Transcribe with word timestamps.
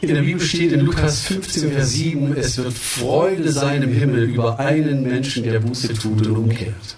In 0.00 0.14
der 0.14 0.20
Bibel 0.20 0.40
steht 0.40 0.70
in 0.70 0.80
Lukas 0.80 1.22
15, 1.22 1.72
Vers 1.72 1.92
7, 1.94 2.36
es 2.36 2.56
wird 2.56 2.72
Freude 2.72 3.50
sein 3.50 3.82
im 3.82 3.92
Himmel 3.92 4.30
über 4.30 4.60
einen 4.60 5.02
Menschen, 5.02 5.42
der 5.42 5.58
Buße 5.58 5.92
tut 5.92 6.24
und 6.24 6.36
umkehrt. 6.36 6.96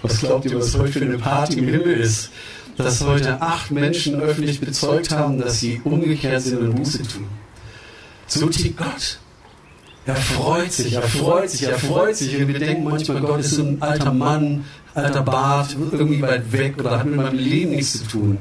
Was 0.00 0.20
glaubt 0.20 0.46
ihr, 0.46 0.56
was 0.56 0.74
heute 0.78 0.92
für 0.92 1.04
eine 1.04 1.18
Party 1.18 1.58
im 1.58 1.68
Himmel 1.68 1.92
ist? 1.92 2.30
Dass 2.78 3.04
heute 3.04 3.42
acht 3.42 3.70
Menschen 3.70 4.18
öffentlich 4.22 4.58
bezeugt 4.58 5.10
haben, 5.10 5.38
dass 5.38 5.60
sie 5.60 5.82
umgekehrt 5.84 6.40
sind 6.40 6.60
und 6.60 6.76
Buße 6.76 7.02
tun. 7.02 7.26
So 8.26 8.46
tickt 8.46 8.78
Gott. 8.78 9.18
Er 10.06 10.16
freut 10.16 10.72
sich, 10.72 10.94
er 10.94 11.02
freut 11.02 11.50
sich, 11.50 11.64
er 11.64 11.78
freut 11.78 12.16
sich. 12.16 12.34
Und 12.40 12.48
wir 12.48 12.58
denken 12.58 12.84
manchmal, 12.84 13.20
Gott 13.20 13.40
ist 13.40 13.50
so 13.50 13.62
ein 13.62 13.82
alter 13.82 14.14
Mann, 14.14 14.64
alter 14.94 15.20
Bart, 15.20 15.76
irgendwie 15.92 16.22
weit 16.22 16.50
weg 16.52 16.76
oder 16.78 17.00
hat 17.00 17.04
mit 17.04 17.16
meinem 17.16 17.36
Leben 17.36 17.72
nichts 17.72 17.98
zu 17.98 18.04
tun. 18.06 18.38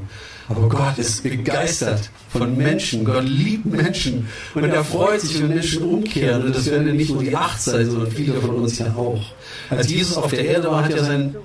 Aber 0.49 0.69
Gott 0.69 0.97
ist 0.97 1.23
begeistert 1.23 2.09
von 2.29 2.55
Menschen. 2.55 3.03
Gott 3.03 3.25
liebt 3.25 3.65
Menschen. 3.65 4.27
Und 4.55 4.63
er 4.63 4.83
freut 4.83 5.21
sich, 5.21 5.41
wenn 5.41 5.49
Menschen 5.49 5.83
umkehren. 5.83 6.45
Und 6.45 6.55
das 6.55 6.69
werden 6.71 6.95
nicht 6.95 7.09
nur 7.09 7.21
die 7.21 7.35
acht 7.35 7.61
sein, 7.61 7.89
sondern 7.89 8.11
viele 8.11 8.35
von 8.35 8.51
uns 8.51 8.79
ja 8.79 8.93
auch. 8.95 9.21
Als 9.69 9.89
Jesus 9.89 10.15
auf 10.15 10.31
der 10.31 10.45
Erde 10.45 10.69
war, 10.69 10.85
hat 10.85 10.93
er 10.93 11.03
seinen 11.03 11.35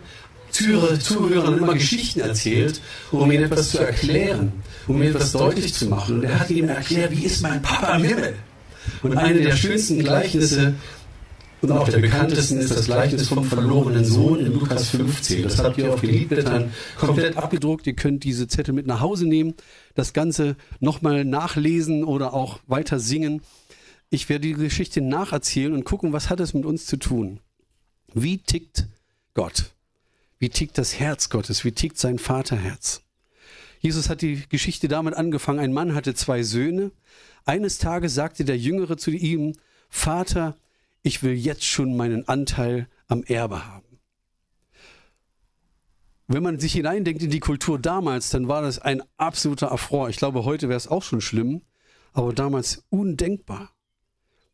Zuhörern 0.51 1.59
immer 1.59 1.75
Geschichten 1.75 2.21
erzählt, 2.21 2.81
um 3.11 3.31
ihnen 3.33 3.45
etwas 3.45 3.71
zu 3.71 3.79
erklären, 3.79 4.53
um 4.87 5.03
ihnen 5.03 5.15
etwas 5.15 5.33
deutlich 5.33 5.75
zu 5.75 5.87
machen. 5.87 6.17
Und 6.17 6.25
er 6.25 6.39
hat 6.39 6.51
ihnen 6.51 6.69
erklärt, 6.69 7.11
wie 7.11 7.25
ist 7.25 7.43
mein 7.43 7.61
Papa 7.62 7.97
im 7.97 8.05
Himmel? 8.05 8.34
Und 9.03 9.17
eine 9.17 9.41
der 9.41 9.57
schönsten 9.57 9.98
Gleichnisse 10.01 10.75
und 11.62 11.71
auch 11.71 11.89
der 11.89 11.98
bekanntesten 11.98 12.59
ist 12.59 12.71
das 12.71 12.87
Gleichnis 12.87 13.29
vom 13.29 13.45
verlorenen 13.45 14.05
Sohn 14.05 14.41
in 14.41 14.53
Lukas 14.53 14.91
15. 14.91 15.45
Das 15.45 15.59
habt 15.59 15.79
ihr 15.79 15.95
auf 15.95 16.01
den 16.01 16.11
Liedblättern 16.11 16.73
komplett 16.98 17.37
abgedruckt. 17.37 17.87
Ihr 17.87 17.95
könnt 17.95 18.25
diese 18.25 18.48
Zettel 18.48 18.75
mit 18.75 18.87
nach 18.87 19.01
Hause 19.01 19.27
nehmen, 19.27 19.55
das 19.95 20.12
Ganze 20.12 20.56
nochmal 20.80 21.25
nachlesen 21.25 22.03
oder 22.03 22.34
auch 22.34 22.59
weiter 22.67 22.98
singen. 22.98 23.43
Ich 24.11 24.29
werde 24.29 24.48
die 24.48 24.55
Geschichte 24.55 25.01
nacherzählen 25.01 25.72
und 25.72 25.84
gucken, 25.84 26.12
was 26.12 26.31
hat 26.31 26.41
es 26.41 26.53
mit 26.53 26.67
uns 26.67 26.87
zu 26.87 26.97
tun. 26.97 27.41
Wie 28.12 28.39
tickt 28.39 28.89
Gott? 29.34 29.70
Wie 30.39 30.48
tickt 30.48 30.77
das 30.77 30.98
Herz 30.98 31.31
Gottes? 31.31 31.65
Wie 31.65 31.72
tickt 31.72 31.97
sein 31.97 32.19
Vaterherz? 32.19 33.03
Jesus 33.78 34.09
hat 34.09 34.20
die 34.20 34.42
Geschichte 34.48 34.89
damit 34.89 35.15
angefangen. 35.15 35.61
Ein 35.61 35.72
Mann 35.72 35.94
hatte 35.94 36.15
zwei 36.15 36.42
Söhne. 36.42 36.91
Eines 37.44 37.78
Tages 37.78 38.15
sagte 38.15 38.44
der 38.44 38.59
Jüngere 38.59 38.97
zu 38.97 39.12
ihm, 39.12 39.55
Vater, 39.89 40.56
ich 41.03 41.22
will 41.22 41.34
jetzt 41.34 41.64
schon 41.64 41.97
meinen 41.97 42.28
Anteil 42.28 42.89
am 43.08 43.22
Erbe 43.25 43.67
haben. 43.67 43.98
Wenn 46.28 46.42
man 46.42 46.59
sich 46.59 46.72
hineindenkt 46.72 47.22
in 47.22 47.31
die 47.31 47.41
Kultur 47.41 47.78
damals, 47.78 48.31
dann 48.31 48.48
war 48.48 48.62
das 48.62 48.78
ein 48.78 49.03
absoluter 49.17 49.72
Affront. 49.72 50.11
Ich 50.11 50.17
glaube, 50.17 50.44
heute 50.44 50.69
wäre 50.69 50.77
es 50.77 50.89
auch 50.89 51.03
schon 51.03 51.20
schlimm, 51.20 51.62
aber 52.12 52.33
damals 52.33 52.84
undenkbar. 52.89 53.75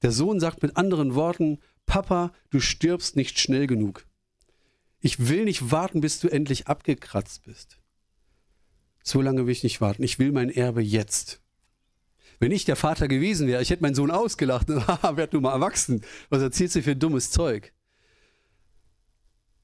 Der 0.03 0.11
Sohn 0.11 0.41
sagt 0.41 0.63
mit 0.63 0.77
anderen 0.77 1.15
Worten, 1.15 1.59
Papa, 1.87 2.33
du 2.51 2.61
stirbst 2.61 3.17
nicht 3.17 3.39
schnell 3.39 3.67
genug. 3.67 4.07
Ich 5.01 5.29
will 5.29 5.45
nicht 5.45 5.71
warten, 5.71 6.01
bis 6.01 6.21
du 6.21 6.29
endlich 6.29 6.67
abgekratzt 6.67 7.45
bist. 7.45 7.79
So 9.03 9.23
lange 9.23 9.47
will 9.47 9.53
ich 9.53 9.63
nicht 9.63 9.81
warten. 9.81 10.03
Ich 10.03 10.19
will 10.19 10.33
mein 10.33 10.51
Erbe 10.51 10.83
jetzt. 10.83 11.41
Wenn 12.41 12.53
ich 12.53 12.65
der 12.65 12.77
Vater 12.77 13.09
gewesen 13.09 13.49
wäre, 13.49 13.63
ich 13.63 13.71
hätte 13.71 13.83
meinen 13.83 13.95
Sohn 13.95 14.11
ausgelacht, 14.11 14.69
haha, 14.71 15.17
werd 15.17 15.35
du 15.35 15.41
mal 15.41 15.53
erwachsen. 15.53 16.03
Was 16.31 16.43
erzählst 16.43 16.77
du 16.77 16.83
für 16.83 16.97
dummes 16.97 17.31
Zeug? 17.31 17.73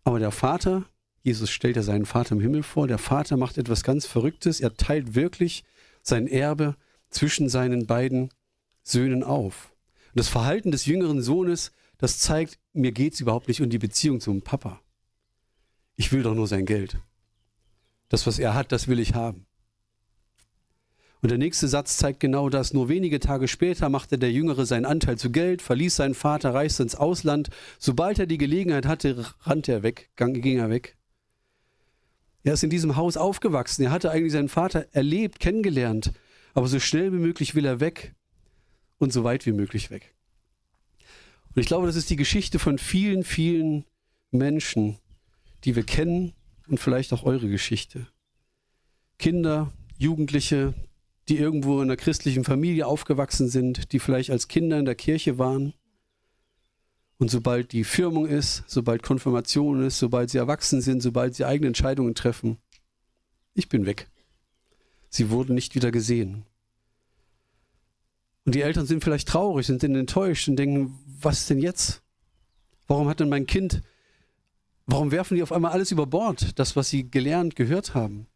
Aber 0.03 0.19
der 0.19 0.33
Vater, 0.33 0.85
Jesus 1.23 1.51
stellt 1.51 1.77
ja 1.77 1.83
seinen 1.83 2.05
Vater 2.05 2.35
im 2.35 2.41
Himmel 2.41 2.63
vor, 2.63 2.87
der 2.87 2.99
Vater 2.99 3.37
macht 3.37 3.59
etwas 3.59 3.83
ganz 3.83 4.07
Verrücktes. 4.07 4.61
Er 4.61 4.75
teilt 4.75 5.15
wirklich 5.15 5.65
sein 6.03 6.27
Erbe 6.27 6.77
zwischen 7.11 7.49
seinen 7.49 7.87
beiden 7.87 8.31
Söhnen 8.83 9.23
auf. 9.23 9.73
Und 10.09 10.19
das 10.19 10.29
Verhalten 10.29 10.71
des 10.71 10.85
jüngeren 10.85 11.23
Sohnes, 11.23 11.73
das 11.97 12.19
zeigt, 12.19 12.59
mir 12.73 12.93
geht 12.93 13.15
es 13.15 13.21
überhaupt 13.21 13.49
nicht 13.49 13.63
um 13.63 13.71
die 13.71 13.79
Beziehung 13.79 14.21
zum 14.21 14.43
Papa. 14.43 14.81
Ich 15.97 16.13
will 16.13 16.23
doch 16.23 16.35
nur 16.35 16.49
sein 16.49 16.67
Geld. 16.67 16.99
Das, 18.09 18.27
was 18.27 18.39
er 18.39 18.55
hat, 18.55 18.73
das 18.73 18.89
will 18.89 18.99
ich 18.99 19.15
haben. 19.15 19.47
Und 21.25 21.31
der 21.31 21.39
nächste 21.39 21.69
Satz 21.69 21.97
zeigt 21.97 22.21
genau 22.21 22.51
das. 22.51 22.75
Nur 22.75 22.91
wenige 22.91 23.19
Tage 23.19 23.49
später 23.49 23.89
machte 23.89 24.19
der 24.19 24.31
Jüngere 24.31 24.67
seinen 24.67 24.85
Anteil 24.85 25.17
zu 25.17 25.33
Geld, 25.33 25.63
verließ 25.63 25.97
seinen 25.97 26.13
Vater, 26.13 26.53
reiste 26.53 26.83
ins 26.83 26.97
Ausland. 26.97 27.49
Sobald 27.79 28.19
er 28.19 28.27
die 28.27 28.37
Gelegenheit 28.37 28.85
hatte, 28.85 29.25
rannte 29.41 29.73
er 29.73 29.83
weg, 29.83 30.11
ging 30.17 30.59
er 30.59 30.69
weg. 30.69 30.99
Er 32.43 32.53
ist 32.53 32.63
in 32.63 32.69
diesem 32.69 32.97
Haus 32.97 33.17
aufgewachsen. 33.17 33.85
Er 33.85 33.91
hatte 33.91 34.11
eigentlich 34.11 34.35
seinen 34.35 34.51
Vater 34.51 34.87
erlebt, 34.93 35.41
kennengelernt. 35.41 36.13
Aber 36.53 36.69
so 36.69 36.79
schnell 36.79 37.11
wie 37.11 37.21
möglich 37.21 37.55
will 37.55 37.65
er 37.65 37.81
weg 37.81 38.15
und 38.99 39.11
so 39.11 39.25
weit 39.25 39.47
wie 39.47 39.53
möglich 39.53 39.91
weg. 39.91 40.15
Und 41.55 41.63
ich 41.63 41.67
glaube, 41.67 41.87
das 41.87 41.97
ist 41.97 42.11
die 42.11 42.17
Geschichte 42.17 42.59
von 42.59 42.77
vielen, 42.77 43.25
vielen 43.25 43.87
Menschen, 44.31 44.99
die 45.65 45.75
wir 45.75 45.85
kennen 45.85 46.35
und 46.69 46.81
vielleicht 46.81 47.15
auch 47.15 47.23
eure 47.23 47.49
Geschichte. 47.49 48.09
Kinder, 49.17 49.73
Jugendliche, 49.97 50.75
die 51.29 51.39
irgendwo 51.39 51.77
in 51.77 51.85
einer 51.85 51.97
christlichen 51.97 52.45
Familie 52.45 52.87
aufgewachsen 52.87 53.49
sind, 53.49 53.93
die 53.93 53.99
vielleicht 53.99 54.31
als 54.31 54.49
Kinder 54.49 54.79
in 54.79 54.85
der 54.85 54.95
Kirche 54.95 55.39
waren. 55.39 55.75
Und 57.19 57.31
sobald 57.31 57.73
die 57.73 57.85
Firmung 57.85 58.27
ist, 58.27 58.65
sobald 58.67 59.03
Konfirmation 59.03 59.85
ist, 59.87 59.99
sobald 59.99 60.31
sie 60.31 60.39
erwachsen 60.39 60.81
sind, 60.81 61.01
sobald 61.01 61.35
sie 61.35 61.45
eigene 61.45 61.69
Entscheidungen 61.69 62.15
treffen, 62.15 62.59
ich 63.55 63.69
bin 63.69 63.87
weg. 63.87 64.11
Sie 65.09 65.31
wurden 65.31 65.55
nicht 65.55 65.75
wieder 65.75 65.93
gesehen. 65.93 66.45
Und 68.45 68.55
die 68.55 68.63
Eltern 68.63 68.85
sind 68.85 69.03
vielleicht 69.03 69.29
traurig, 69.29 69.67
sind 69.67 69.83
enttäuscht 69.83 70.49
und 70.49 70.57
denken, 70.57 70.99
was 71.07 71.47
denn 71.47 71.59
jetzt? 71.59 72.03
Warum 72.87 73.09
hat 73.09 73.21
denn 73.21 73.29
mein 73.31 73.47
Kind, 73.47 73.83
warum 74.87 75.11
werfen 75.11 75.37
die 75.37 75.43
auf 75.43 75.53
einmal 75.53 75.73
alles 75.73 75.93
über 75.93 76.07
Bord, 76.07 76.59
das, 76.59 76.77
was 76.77 76.91
sie 76.91 77.11
gelernt, 77.11 77.57
gehört 77.57 77.95
haben? 77.95 78.27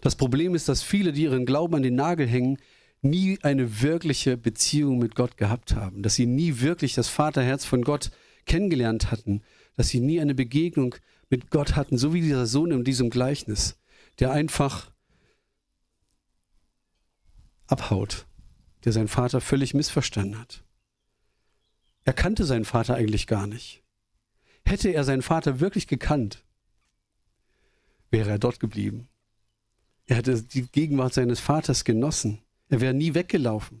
Das 0.00 0.16
Problem 0.16 0.54
ist, 0.54 0.68
dass 0.68 0.82
viele, 0.82 1.12
die 1.12 1.22
ihren 1.22 1.46
Glauben 1.46 1.74
an 1.74 1.82
den 1.82 1.94
Nagel 1.94 2.26
hängen, 2.26 2.58
nie 3.02 3.38
eine 3.42 3.82
wirkliche 3.82 4.36
Beziehung 4.36 4.98
mit 4.98 5.14
Gott 5.14 5.36
gehabt 5.36 5.74
haben, 5.74 6.02
dass 6.02 6.14
sie 6.14 6.26
nie 6.26 6.60
wirklich 6.60 6.94
das 6.94 7.08
Vaterherz 7.08 7.64
von 7.64 7.82
Gott 7.82 8.10
kennengelernt 8.46 9.10
hatten, 9.10 9.42
dass 9.76 9.88
sie 9.88 10.00
nie 10.00 10.20
eine 10.20 10.34
Begegnung 10.34 10.94
mit 11.28 11.50
Gott 11.50 11.76
hatten, 11.76 11.98
so 11.98 12.14
wie 12.14 12.20
dieser 12.20 12.46
Sohn 12.46 12.70
in 12.70 12.84
diesem 12.84 13.10
Gleichnis, 13.10 13.78
der 14.18 14.30
einfach 14.30 14.92
abhaut, 17.66 18.26
der 18.84 18.92
seinen 18.92 19.08
Vater 19.08 19.40
völlig 19.40 19.74
missverstanden 19.74 20.38
hat. 20.38 20.62
Er 22.04 22.12
kannte 22.12 22.44
seinen 22.44 22.64
Vater 22.64 22.94
eigentlich 22.94 23.26
gar 23.26 23.46
nicht. 23.46 23.82
Hätte 24.64 24.90
er 24.90 25.04
seinen 25.04 25.22
Vater 25.22 25.60
wirklich 25.60 25.86
gekannt, 25.86 26.44
wäre 28.10 28.30
er 28.30 28.38
dort 28.38 28.60
geblieben. 28.60 29.08
Er 30.12 30.18
hätte 30.18 30.42
die 30.42 30.66
Gegenwart 30.66 31.14
seines 31.14 31.40
Vaters 31.40 31.84
genossen. 31.84 32.42
Er 32.68 32.82
wäre 32.82 32.92
nie 32.92 33.14
weggelaufen. 33.14 33.80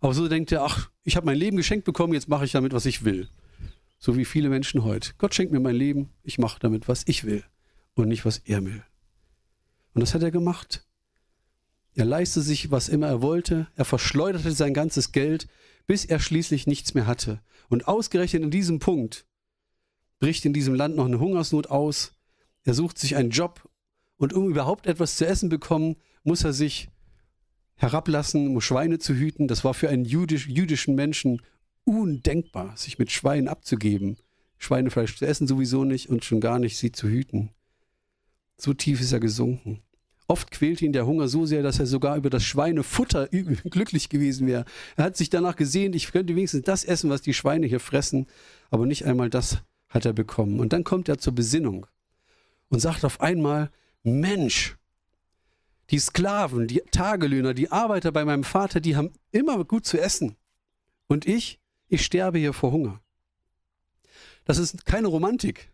Aber 0.00 0.14
so 0.14 0.28
denkt 0.28 0.52
er, 0.52 0.62
ach, 0.62 0.88
ich 1.02 1.16
habe 1.16 1.26
mein 1.26 1.36
Leben 1.36 1.56
geschenkt 1.56 1.84
bekommen, 1.84 2.14
jetzt 2.14 2.28
mache 2.28 2.44
ich 2.44 2.52
damit, 2.52 2.72
was 2.72 2.86
ich 2.86 3.04
will. 3.04 3.28
So 3.98 4.16
wie 4.16 4.24
viele 4.24 4.50
Menschen 4.50 4.84
heute. 4.84 5.14
Gott 5.18 5.34
schenkt 5.34 5.52
mir 5.52 5.58
mein 5.58 5.74
Leben, 5.74 6.10
ich 6.22 6.38
mache 6.38 6.60
damit, 6.60 6.86
was 6.86 7.02
ich 7.08 7.24
will 7.24 7.42
und 7.94 8.06
nicht, 8.06 8.24
was 8.24 8.38
er 8.38 8.64
will. 8.64 8.84
Und 9.94 10.00
das 10.00 10.14
hat 10.14 10.22
er 10.22 10.30
gemacht. 10.30 10.86
Er 11.96 12.04
leistete 12.04 12.46
sich, 12.46 12.70
was 12.70 12.88
immer 12.88 13.08
er 13.08 13.20
wollte. 13.20 13.66
Er 13.74 13.84
verschleuderte 13.84 14.52
sein 14.52 14.74
ganzes 14.74 15.10
Geld, 15.10 15.48
bis 15.88 16.04
er 16.04 16.20
schließlich 16.20 16.68
nichts 16.68 16.94
mehr 16.94 17.08
hatte. 17.08 17.40
Und 17.68 17.88
ausgerechnet 17.88 18.44
in 18.44 18.52
diesem 18.52 18.78
Punkt 18.78 19.26
bricht 20.20 20.44
in 20.44 20.52
diesem 20.52 20.76
Land 20.76 20.94
noch 20.94 21.06
eine 21.06 21.18
Hungersnot 21.18 21.66
aus. 21.66 22.12
Er 22.62 22.74
sucht 22.74 22.96
sich 22.96 23.16
einen 23.16 23.30
Job 23.30 23.68
und 24.16 24.32
um 24.32 24.48
überhaupt 24.48 24.86
etwas 24.86 25.16
zu 25.16 25.26
essen 25.26 25.48
bekommen, 25.48 25.96
muss 26.22 26.44
er 26.44 26.52
sich 26.52 26.88
herablassen, 27.76 28.48
um 28.48 28.60
Schweine 28.60 28.98
zu 28.98 29.14
hüten. 29.14 29.48
Das 29.48 29.64
war 29.64 29.74
für 29.74 29.88
einen 29.88 30.04
jüdisch, 30.04 30.46
jüdischen 30.48 30.94
Menschen 30.94 31.42
undenkbar, 31.84 32.76
sich 32.76 32.98
mit 32.98 33.10
Schweinen 33.10 33.48
abzugeben. 33.48 34.16
Schweinefleisch 34.58 35.16
zu 35.18 35.26
essen 35.26 35.46
sowieso 35.46 35.84
nicht 35.84 36.08
und 36.08 36.24
schon 36.24 36.40
gar 36.40 36.58
nicht 36.58 36.78
sie 36.78 36.92
zu 36.92 37.08
hüten. 37.08 37.50
So 38.56 38.72
tief 38.72 39.00
ist 39.00 39.12
er 39.12 39.20
gesunken. 39.20 39.82
Oft 40.26 40.50
quälte 40.50 40.86
ihn 40.86 40.94
der 40.94 41.06
Hunger 41.06 41.28
so 41.28 41.44
sehr, 41.44 41.62
dass 41.62 41.78
er 41.78 41.86
sogar 41.86 42.16
über 42.16 42.30
das 42.30 42.44
Schweinefutter 42.44 43.28
glücklich 43.70 44.08
gewesen 44.08 44.46
wäre. 44.46 44.64
Er 44.96 45.04
hat 45.04 45.16
sich 45.16 45.28
danach 45.28 45.56
gesehen, 45.56 45.92
ich 45.92 46.10
könnte 46.10 46.34
wenigstens 46.34 46.62
das 46.62 46.84
essen, 46.84 47.10
was 47.10 47.20
die 47.20 47.34
Schweine 47.34 47.66
hier 47.66 47.80
fressen, 47.80 48.26
aber 48.70 48.86
nicht 48.86 49.04
einmal 49.04 49.28
das 49.28 49.58
hat 49.88 50.06
er 50.06 50.14
bekommen. 50.14 50.60
Und 50.60 50.72
dann 50.72 50.84
kommt 50.84 51.08
er 51.10 51.18
zur 51.18 51.34
Besinnung 51.34 51.86
und 52.70 52.80
sagt 52.80 53.04
auf 53.04 53.20
einmal, 53.20 53.70
Mensch, 54.04 54.76
die 55.90 55.98
Sklaven, 55.98 56.68
die 56.68 56.82
Tagelöhner, 56.90 57.54
die 57.54 57.72
Arbeiter 57.72 58.12
bei 58.12 58.24
meinem 58.24 58.44
Vater, 58.44 58.80
die 58.80 58.96
haben 58.96 59.12
immer 59.32 59.64
gut 59.64 59.86
zu 59.86 60.00
essen. 60.00 60.36
Und 61.06 61.26
ich, 61.26 61.60
ich 61.88 62.04
sterbe 62.04 62.38
hier 62.38 62.52
vor 62.52 62.72
Hunger. 62.72 63.00
Das 64.44 64.58
ist 64.58 64.84
keine 64.86 65.08
Romantik. 65.08 65.72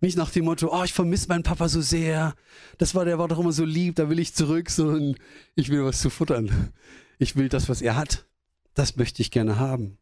Nicht 0.00 0.16
nach 0.16 0.30
dem 0.30 0.46
Motto, 0.46 0.68
oh, 0.72 0.82
ich 0.82 0.92
vermisse 0.92 1.28
meinen 1.28 1.44
Papa 1.44 1.68
so 1.68 1.80
sehr. 1.80 2.34
Das 2.78 2.94
war, 2.94 3.04
der 3.04 3.18
war 3.18 3.28
doch 3.28 3.38
immer 3.38 3.52
so 3.52 3.64
lieb, 3.64 3.96
da 3.96 4.08
will 4.08 4.18
ich 4.18 4.34
zurück, 4.34 4.68
sondern 4.68 5.16
ich 5.54 5.68
will 5.68 5.84
was 5.84 6.00
zu 6.00 6.10
futtern. 6.10 6.72
Ich 7.18 7.36
will 7.36 7.48
das, 7.48 7.68
was 7.68 7.82
er 7.82 7.94
hat. 7.94 8.26
Das 8.74 8.96
möchte 8.96 9.22
ich 9.22 9.30
gerne 9.30 9.58
haben. 9.58 9.98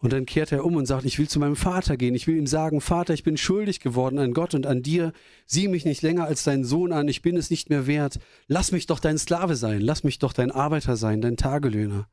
Und 0.00 0.12
dann 0.12 0.26
kehrt 0.26 0.52
er 0.52 0.64
um 0.64 0.76
und 0.76 0.86
sagt, 0.86 1.04
ich 1.04 1.18
will 1.18 1.28
zu 1.28 1.40
meinem 1.40 1.56
Vater 1.56 1.96
gehen. 1.96 2.14
Ich 2.14 2.28
will 2.28 2.36
ihm 2.36 2.46
sagen, 2.46 2.80
Vater, 2.80 3.14
ich 3.14 3.24
bin 3.24 3.36
schuldig 3.36 3.80
geworden 3.80 4.20
an 4.20 4.32
Gott 4.32 4.54
und 4.54 4.64
an 4.64 4.82
dir. 4.82 5.12
Sieh 5.44 5.66
mich 5.66 5.84
nicht 5.84 6.02
länger 6.02 6.24
als 6.24 6.44
deinen 6.44 6.64
Sohn 6.64 6.92
an. 6.92 7.08
Ich 7.08 7.20
bin 7.20 7.36
es 7.36 7.50
nicht 7.50 7.68
mehr 7.68 7.88
wert. 7.88 8.20
Lass 8.46 8.70
mich 8.70 8.86
doch 8.86 9.00
dein 9.00 9.18
Sklave 9.18 9.56
sein. 9.56 9.80
Lass 9.80 10.04
mich 10.04 10.20
doch 10.20 10.32
dein 10.32 10.52
Arbeiter 10.52 10.96
sein, 10.96 11.20
dein 11.20 11.36
Tagelöhner. 11.36 12.08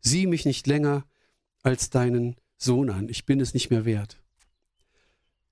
Sieh 0.00 0.26
mich 0.26 0.46
nicht 0.46 0.66
länger 0.66 1.04
als 1.62 1.90
deinen 1.90 2.36
Sohn 2.56 2.88
an. 2.88 3.10
Ich 3.10 3.26
bin 3.26 3.40
es 3.40 3.52
nicht 3.52 3.70
mehr 3.70 3.84
wert. 3.84 4.22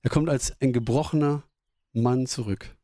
Er 0.01 0.09
kommt 0.09 0.31
als 0.31 0.59
ein 0.63 0.73
gebrochener 0.73 1.45
Mann 1.93 2.27
zurück. 2.27 2.75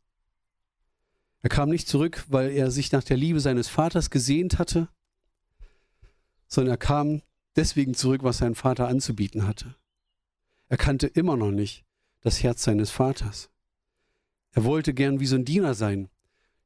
Er 1.41 1.49
kam 1.49 1.71
nicht 1.71 1.89
zurück, 1.89 2.25
weil 2.29 2.51
er 2.51 2.71
sich 2.71 2.93
nach 2.93 3.03
der 3.03 3.17
Liebe 3.17 3.41
seines 3.41 3.69
Vaters 3.69 4.11
gesehnt 4.11 4.59
hatte, 4.59 4.89
sondern 6.47 6.75
er 6.75 6.79
kam 6.79 7.23
deswegen 7.57 7.95
zurück, 7.95 8.23
was 8.23 8.39
sein 8.39 8.55
Vater 8.55 8.89
anzubieten 8.89 9.47
hatte. 9.47 9.77
Er 10.69 10.77
kannte 10.77 11.07
immer 11.07 11.37
noch 11.37 11.51
nicht 11.51 11.85
das 12.21 12.43
Herz 12.43 12.63
seines 12.63 12.91
Vaters. 12.91 13.51
Er 14.53 14.65
wollte 14.65 14.95
gern 14.95 15.21
wie 15.21 15.27
so 15.27 15.37
ein 15.37 15.45
Diener 15.45 15.75
sein, 15.75 16.09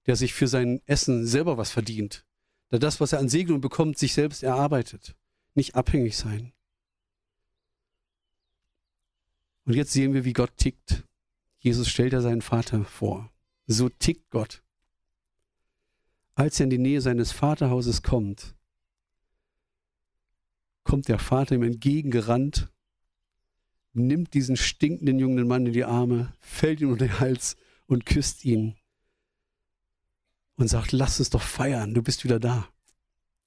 der 0.07 0.17
sich 0.17 0.35
für 0.35 0.49
sein 0.49 0.81
Essen 0.87 1.27
selber 1.27 1.57
was 1.57 1.71
verdient, 1.71 2.25
der 2.71 2.79
das, 2.79 3.01
was 3.01 3.13
er 3.13 3.19
an 3.19 3.29
Segnung 3.29 3.61
bekommt, 3.61 3.99
sich 3.99 4.15
selbst 4.15 4.43
erarbeitet, 4.43 5.17
nicht 5.55 5.75
abhängig 5.75 6.17
sein. 6.17 6.53
Und 9.65 9.75
jetzt 9.75 9.93
sehen 9.93 10.15
wir, 10.15 10.25
wie 10.25 10.33
Gott 10.33 10.57
tickt. 10.57 11.05
Jesus 11.59 11.89
stellt 11.89 12.13
ja 12.13 12.21
seinen 12.21 12.43
Vater 12.43 12.85
vor. 12.85 13.33
So 13.67 13.89
tickt 13.89 14.31
Gott. 14.31 14.63
Als 16.37 16.61
er 16.61 16.65
in 16.65 16.71
die 16.71 16.79
Nähe 16.79 17.01
seines 17.01 17.33
Vaterhauses 17.33 18.03
kommt, 18.03 18.55
kommt 20.87 21.09
der 21.09 21.19
Vater 21.19 21.57
ihm 21.57 21.65
entgegengerannt, 21.65 22.71
nimmt 23.93 24.35
diesen 24.35 24.57
stinkenden 24.57 25.19
jungen 25.19 25.47
Mann 25.47 25.67
in 25.67 25.73
die 25.73 25.85
Arme, 25.85 26.33
fällt 26.41 26.81
ihm 26.81 26.91
um 26.91 26.99
den 26.99 27.19
Hals 27.19 27.57
und 27.87 28.07
küsst 28.07 28.45
ihn 28.45 28.77
und 30.57 30.69
sagt, 30.69 30.93
lass 30.93 31.21
es 31.21 31.31
doch 31.31 31.43
feiern, 31.43 31.93
du 31.93 32.03
bist 32.03 32.25
wieder 32.25 32.39
da. 32.39 32.69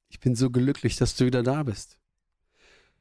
Ich 0.10 0.20
bin 0.20 0.36
so 0.36 0.50
glücklich, 0.50 0.98
dass 0.98 1.16
du 1.16 1.26
wieder 1.26 1.42
da 1.42 1.64
bist. 1.64 1.98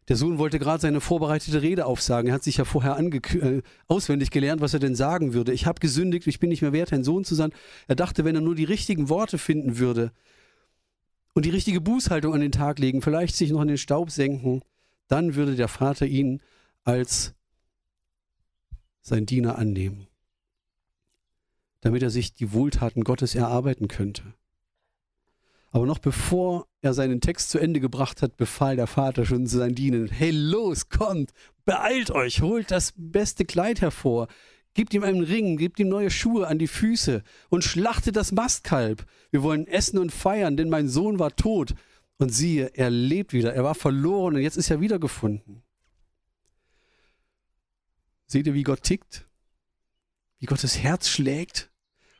Der 0.08 0.16
Sohn 0.16 0.38
wollte 0.38 0.58
gerade 0.58 0.80
seine 0.80 1.00
vorbereitete 1.00 1.60
Rede 1.60 1.84
aufsagen. 1.84 2.28
Er 2.28 2.34
hat 2.34 2.42
sich 2.42 2.56
ja 2.56 2.64
vorher 2.64 2.98
äh, 2.98 3.62
auswendig 3.88 4.30
gelernt, 4.30 4.62
was 4.62 4.72
er 4.72 4.80
denn 4.80 4.94
sagen 4.94 5.34
würde. 5.34 5.52
Ich 5.52 5.66
habe 5.66 5.80
gesündigt, 5.80 6.26
ich 6.26 6.38
bin 6.38 6.48
nicht 6.48 6.62
mehr 6.62 6.72
wert, 6.72 6.92
ein 6.92 7.04
Sohn 7.04 7.24
zu 7.24 7.34
sein. 7.34 7.52
Er 7.88 7.96
dachte, 7.96 8.24
wenn 8.24 8.34
er 8.34 8.40
nur 8.40 8.54
die 8.54 8.64
richtigen 8.64 9.10
Worte 9.10 9.36
finden 9.36 9.78
würde, 9.78 10.12
und 11.38 11.44
die 11.44 11.50
richtige 11.50 11.80
Bußhaltung 11.80 12.34
an 12.34 12.40
den 12.40 12.50
Tag 12.50 12.80
legen, 12.80 13.00
vielleicht 13.00 13.36
sich 13.36 13.52
noch 13.52 13.62
in 13.62 13.68
den 13.68 13.78
Staub 13.78 14.10
senken, 14.10 14.60
dann 15.06 15.36
würde 15.36 15.54
der 15.54 15.68
Vater 15.68 16.04
ihn 16.04 16.40
als 16.82 17.32
sein 19.02 19.24
Diener 19.24 19.56
annehmen, 19.56 20.08
damit 21.80 22.02
er 22.02 22.10
sich 22.10 22.34
die 22.34 22.52
Wohltaten 22.52 23.04
Gottes 23.04 23.36
erarbeiten 23.36 23.86
könnte. 23.86 24.34
Aber 25.70 25.86
noch 25.86 26.00
bevor 26.00 26.66
er 26.80 26.92
seinen 26.92 27.20
Text 27.20 27.50
zu 27.50 27.60
Ende 27.60 27.78
gebracht 27.78 28.20
hat, 28.20 28.36
befahl 28.36 28.74
der 28.74 28.88
Vater 28.88 29.24
schon 29.24 29.46
zu 29.46 29.58
seinen 29.58 29.76
Dienern, 29.76 30.08
hey 30.08 30.32
los, 30.32 30.88
kommt, 30.88 31.30
beeilt 31.64 32.10
euch, 32.10 32.42
holt 32.42 32.72
das 32.72 32.94
beste 32.96 33.44
Kleid 33.44 33.80
hervor, 33.80 34.26
Gebt 34.78 34.94
ihm 34.94 35.02
einen 35.02 35.24
Ring, 35.24 35.56
gebt 35.56 35.80
ihm 35.80 35.88
neue 35.88 36.08
Schuhe 36.08 36.46
an 36.46 36.60
die 36.60 36.68
Füße 36.68 37.24
und 37.48 37.64
schlachtet 37.64 38.14
das 38.14 38.30
Mastkalb. 38.30 39.04
Wir 39.32 39.42
wollen 39.42 39.66
essen 39.66 39.98
und 39.98 40.12
feiern, 40.12 40.56
denn 40.56 40.68
mein 40.68 40.88
Sohn 40.88 41.18
war 41.18 41.34
tot. 41.34 41.74
Und 42.18 42.28
siehe, 42.28 42.70
er 42.74 42.88
lebt 42.88 43.32
wieder. 43.32 43.52
Er 43.52 43.64
war 43.64 43.74
verloren 43.74 44.36
und 44.36 44.40
jetzt 44.40 44.56
ist 44.56 44.70
er 44.70 44.80
wiedergefunden. 44.80 45.64
Seht 48.28 48.46
ihr, 48.46 48.54
wie 48.54 48.62
Gott 48.62 48.84
tickt? 48.84 49.26
Wie 50.38 50.46
Gottes 50.46 50.78
Herz 50.78 51.08
schlägt? 51.08 51.72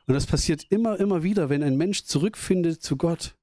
Und 0.08 0.14
das 0.14 0.26
passiert 0.26 0.66
immer, 0.68 0.98
immer 0.98 1.22
wieder, 1.22 1.50
wenn 1.50 1.62
ein 1.62 1.76
Mensch 1.76 2.06
zurückfindet 2.06 2.82
zu 2.82 2.96
Gott. 2.96 3.36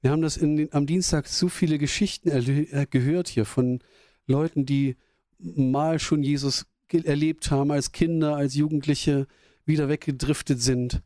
Wir 0.00 0.12
haben 0.12 0.22
das 0.22 0.38
in, 0.38 0.72
am 0.72 0.86
Dienstag 0.86 1.28
so 1.28 1.50
viele 1.50 1.76
Geschichten 1.76 2.30
gehört 2.88 3.28
hier 3.28 3.44
von 3.44 3.80
Leuten, 4.26 4.64
die 4.64 4.96
mal 5.38 5.98
schon 5.98 6.22
Jesus 6.22 6.64
erlebt 6.92 7.50
haben 7.50 7.70
als 7.70 7.92
Kinder, 7.92 8.36
als 8.36 8.54
Jugendliche, 8.54 9.26
wieder 9.64 9.88
weggedriftet 9.88 10.60
sind. 10.60 11.02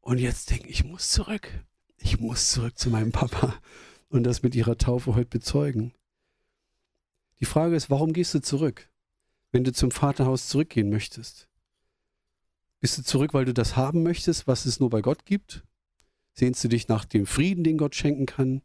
Und 0.00 0.18
jetzt 0.18 0.50
denken, 0.50 0.68
ich 0.68 0.84
muss 0.84 1.10
zurück. 1.10 1.64
Ich 1.96 2.20
muss 2.20 2.50
zurück 2.50 2.78
zu 2.78 2.90
meinem 2.90 3.12
Papa 3.12 3.54
und 4.08 4.24
das 4.24 4.42
mit 4.42 4.54
ihrer 4.54 4.76
Taufe 4.76 5.14
heute 5.14 5.30
bezeugen. 5.30 5.94
Die 7.40 7.46
Frage 7.46 7.74
ist, 7.74 7.90
warum 7.90 8.12
gehst 8.12 8.34
du 8.34 8.40
zurück, 8.40 8.90
wenn 9.50 9.64
du 9.64 9.72
zum 9.72 9.90
Vaterhaus 9.90 10.48
zurückgehen 10.48 10.90
möchtest? 10.90 11.48
Bist 12.80 12.98
du 12.98 13.02
zurück, 13.02 13.32
weil 13.32 13.46
du 13.46 13.54
das 13.54 13.76
haben 13.76 14.02
möchtest, 14.02 14.46
was 14.46 14.66
es 14.66 14.78
nur 14.78 14.90
bei 14.90 15.00
Gott 15.00 15.24
gibt? 15.24 15.64
Sehnst 16.34 16.62
du 16.62 16.68
dich 16.68 16.88
nach 16.88 17.04
dem 17.04 17.26
Frieden, 17.26 17.64
den 17.64 17.78
Gott 17.78 17.94
schenken 17.94 18.26
kann? 18.26 18.62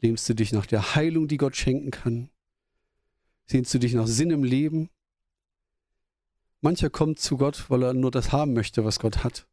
Lehnst 0.00 0.28
du 0.28 0.34
dich 0.34 0.52
nach 0.52 0.64
der 0.64 0.94
Heilung, 0.94 1.28
die 1.28 1.36
Gott 1.36 1.56
schenken 1.56 1.90
kann? 1.90 2.30
Sehnst 3.46 3.74
du 3.74 3.78
dich 3.78 3.92
nach 3.92 4.06
Sinn 4.06 4.30
im 4.30 4.44
Leben? 4.44 4.88
Mancher 6.62 6.90
kommt 6.90 7.18
zu 7.18 7.38
Gott, 7.38 7.70
weil 7.70 7.82
er 7.82 7.94
nur 7.94 8.10
das 8.10 8.32
haben 8.32 8.52
möchte, 8.52 8.84
was 8.84 8.98
Gott 8.98 9.24
hat, 9.24 9.46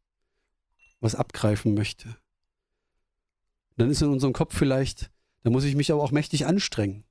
was 1.00 1.14
abgreifen 1.14 1.74
möchte. 1.74 2.16
Dann 3.76 3.90
ist 3.90 4.02
in 4.02 4.10
unserem 4.10 4.34
Kopf 4.34 4.54
vielleicht, 4.56 5.10
da 5.42 5.50
muss 5.50 5.64
ich 5.64 5.74
mich 5.74 5.90
aber 5.90 6.02
auch 6.02 6.10
mächtig 6.10 6.44
anstrengen, 6.44 7.04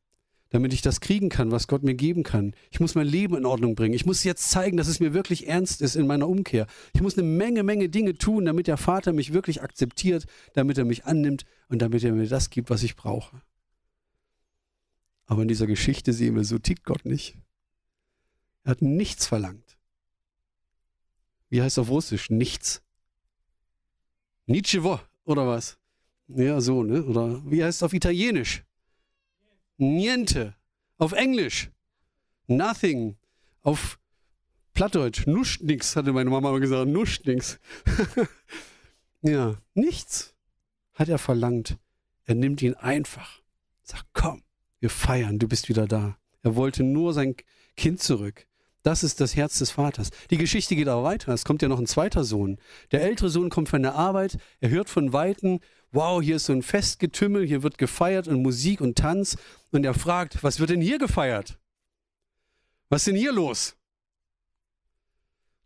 damit 0.50 0.72
ich 0.74 0.84
das 0.84 1.02
kriegen 1.02 1.30
kann, 1.30 1.50
was 1.50 1.68
Gott 1.68 1.82
mir 1.82 1.96
geben 1.96 2.22
kann. 2.22 2.54
Ich 2.70 2.80
muss 2.80 2.94
mein 2.94 3.08
Leben 3.08 3.36
in 3.36 3.46
Ordnung 3.46 3.74
bringen. 3.74 3.96
Ich 3.96 4.06
muss 4.06 4.24
jetzt 4.24 4.52
zeigen, 4.52 4.78
dass 4.78 4.88
es 4.88 5.00
mir 5.00 5.16
wirklich 5.16 5.48
ernst 5.48 5.82
ist 5.82 5.96
in 5.96 6.06
meiner 6.06 6.28
Umkehr. 6.28 6.68
Ich 6.94 7.02
muss 7.02 7.18
eine 7.18 7.28
Menge, 7.28 7.64
Menge 7.64 7.90
Dinge 7.90 8.14
tun, 8.14 8.46
damit 8.46 8.68
der 8.68 8.78
Vater 8.78 9.14
mich 9.14 9.34
wirklich 9.34 9.64
akzeptiert, 9.64 10.26
damit 10.54 10.78
er 10.78 10.86
mich 10.86 11.06
annimmt 11.06 11.46
und 11.70 11.82
damit 11.82 12.04
er 12.04 12.12
mir 12.12 12.28
das 12.28 12.52
gibt, 12.52 12.70
was 12.70 12.84
ich 12.84 12.96
brauche. 12.96 13.42
Aber 15.26 15.42
in 15.42 15.48
dieser 15.48 15.68
Geschichte 15.68 16.14
sehen 16.14 16.36
wir, 16.36 16.44
so 16.44 16.60
tickt 16.60 16.84
Gott 16.84 17.06
nicht. 17.06 17.36
Er 18.64 18.72
hat 18.72 18.82
nichts 18.84 19.26
verlangt 19.26 19.77
wie 21.50 21.62
heißt 21.62 21.80
auf 21.80 21.90
Russisch? 21.90 22.30
Nichts. 22.30 22.82
Nichevo, 24.46 25.00
oder 25.26 25.48
was? 25.48 25.78
Ja, 26.28 26.60
so, 26.62 26.84
ne? 26.84 27.04
Oder 27.04 27.42
wie 27.50 27.64
heißt 27.64 27.78
es 27.78 27.84
auf 27.84 27.94
Italienisch? 27.94 28.64
Niente. 29.78 30.56
Auf 30.98 31.12
Englisch. 31.12 31.70
Nothing. 32.48 33.18
Auf 33.62 34.00
Plattdeutsch. 34.74 35.26
Nuscht 35.28 35.62
nix, 35.62 35.96
hatte 35.96 36.14
meine 36.14 36.30
Mama 36.30 36.52
mal 36.52 36.60
gesagt. 36.60 36.88
Nuscht 36.90 37.26
nix. 37.26 37.60
ja, 39.22 39.58
nichts 39.74 40.36
hat 40.94 41.10
er 41.10 41.18
verlangt. 41.18 41.78
Er 42.26 42.36
nimmt 42.36 42.62
ihn 42.62 42.74
einfach. 42.74 43.42
Sagt, 43.84 44.08
komm, 44.14 44.44
wir 44.80 44.90
feiern, 44.90 45.40
du 45.40 45.48
bist 45.48 45.70
wieder 45.70 45.88
da. 45.88 46.18
Er 46.42 46.56
wollte 46.56 46.84
nur 46.84 47.14
sein 47.14 47.36
Kind 47.76 48.02
zurück. 48.02 48.47
Das 48.88 49.04
ist 49.04 49.20
das 49.20 49.36
Herz 49.36 49.60
des 49.60 49.72
Vaters. 49.72 50.12
Die 50.30 50.38
Geschichte 50.38 50.74
geht 50.74 50.88
auch 50.88 51.04
weiter. 51.04 51.34
Es 51.34 51.44
kommt 51.44 51.62
ja 51.62 51.68
noch 51.68 51.78
ein 51.78 51.88
zweiter 51.88 52.24
Sohn. 52.24 52.58
Der 52.94 53.02
ältere 53.02 53.30
Sohn 53.30 53.50
kommt 53.50 53.68
von 53.68 53.82
der 53.82 53.96
Arbeit. 53.96 54.38
Er 54.62 54.70
hört 54.70 54.88
von 54.88 55.12
Weitem, 55.12 55.60
wow, 55.92 56.22
hier 56.22 56.38
ist 56.38 56.46
so 56.46 56.54
ein 56.54 56.62
Festgetümmel, 56.62 57.46
hier 57.46 57.64
wird 57.64 57.78
gefeiert 57.78 58.30
und 58.30 58.42
Musik 58.42 58.80
und 58.80 58.98
Tanz. 58.98 59.36
Und 59.74 59.84
er 59.84 59.94
fragt, 59.94 60.42
was 60.42 60.62
wird 60.62 60.70
denn 60.70 60.80
hier 60.80 61.00
gefeiert? 61.00 61.60
Was 62.88 63.02
ist 63.02 63.08
denn 63.08 63.18
hier 63.18 63.34
los? 63.34 63.76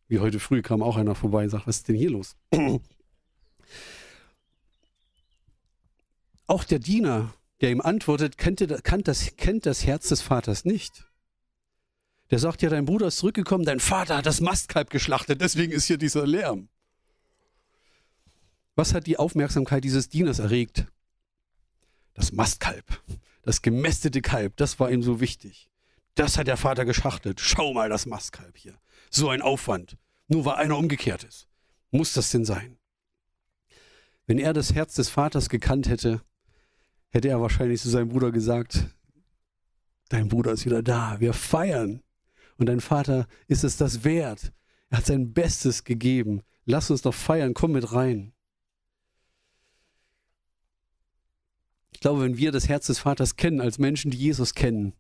Wie 0.08 0.18
heute 0.18 0.40
früh 0.40 0.64
kam 0.64 0.82
auch 0.82 0.98
einer 0.98 1.14
vorbei 1.14 1.44
und 1.44 1.52
sagt, 1.52 1.68
was 1.68 1.76
ist 1.78 1.90
denn 1.90 1.98
hier 1.98 2.10
los? 2.10 2.36
auch 6.48 6.64
der 6.64 6.80
Diener, 6.80 7.36
der 7.62 7.70
ihm 7.70 7.82
antwortet, 7.82 8.40
kennt 8.40 8.62
das, 8.62 9.36
kennt 9.36 9.68
das 9.68 9.86
Herz 9.86 10.10
des 10.10 10.24
Vaters 10.24 10.66
nicht. 10.66 11.11
Der 12.32 12.40
sagt 12.40 12.62
ja, 12.62 12.70
dein 12.70 12.86
Bruder 12.86 13.08
ist 13.08 13.18
zurückgekommen, 13.18 13.66
dein 13.66 13.82
Vater 13.82 14.18
hat 14.18 14.26
das 14.26 14.40
Mastkalb 14.40 14.90
geschlachtet, 14.90 15.42
deswegen 15.42 15.74
ist 15.74 15.86
hier 15.86 15.98
dieser 15.98 16.26
Lärm. 16.26 16.70
Was 18.76 18.94
hat 18.94 19.06
die 19.06 19.18
Aufmerksamkeit 19.18 19.84
dieses 19.84 20.08
Dieners 20.08 20.40
erregt? 20.40 20.86
Das 22.14 22.32
Mastkalb, 22.32 22.86
das 23.42 23.62
gemästete 23.62 24.22
Kalb, 24.22 24.56
das 24.56 24.80
war 24.80 24.90
ihm 24.92 25.04
so 25.04 25.20
wichtig. 25.20 25.70
Das 26.16 26.38
hat 26.38 26.48
der 26.48 26.58
Vater 26.58 26.86
geschachtelt. 26.86 27.40
Schau 27.40 27.74
mal 27.74 27.90
das 27.90 28.06
Mastkalb 28.06 28.58
hier. 28.58 28.78
So 29.10 29.30
ein 29.30 29.42
Aufwand. 29.42 29.98
Nur 30.28 30.46
weil 30.46 30.56
einer 30.56 30.78
umgekehrt 30.78 31.24
ist. 31.24 31.48
Muss 31.92 32.14
das 32.14 32.32
denn 32.32 32.46
sein? 32.46 32.78
Wenn 34.26 34.38
er 34.38 34.54
das 34.54 34.74
Herz 34.74 34.96
des 34.96 35.10
Vaters 35.10 35.50
gekannt 35.50 35.90
hätte, 35.90 36.22
hätte 37.10 37.28
er 37.28 37.42
wahrscheinlich 37.42 37.82
zu 37.82 37.90
seinem 37.90 38.10
Bruder 38.10 38.32
gesagt, 38.32 38.86
dein 40.10 40.30
Bruder 40.30 40.54
ist 40.54 40.66
wieder 40.66 40.82
da, 40.82 41.20
wir 41.20 41.34
feiern. 41.34 42.02
Und 42.62 42.68
dein 42.68 42.80
Vater 42.80 43.28
ist 43.48 43.64
es 43.64 43.76
das 43.76 44.04
wert. 44.04 44.54
Er 44.90 45.00
hat 45.00 45.08
sein 45.08 45.34
Bestes 45.34 45.84
gegeben. 45.84 46.44
Lass 46.66 46.92
uns 46.92 47.02
doch 47.02 47.14
feiern, 47.14 47.54
komm 47.54 47.72
mit 47.72 47.92
rein. 47.92 48.34
glaube, 52.02 52.24
wenn 52.24 52.38
wir 52.38 52.52
das 52.52 52.68
Herz 52.68 52.88
des 52.88 53.00
Vaters 53.00 53.38
kennen, 53.38 53.62
als 53.62 53.80
Menschen, 53.80 54.12
die 54.12 54.18
Jesus 54.18 54.54
kennen, 54.54 54.94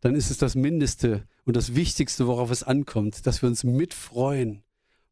dann 0.00 0.14
ist 0.14 0.30
es 0.30 0.38
das 0.38 0.54
Mindeste 0.54 1.26
und 1.44 1.56
das 1.56 1.74
Wichtigste, 1.74 2.26
worauf 2.26 2.50
es 2.50 2.62
ankommt, 2.62 3.26
dass 3.26 3.42
wir 3.42 3.48
uns 3.48 3.64
mitfreuen. 3.64 4.62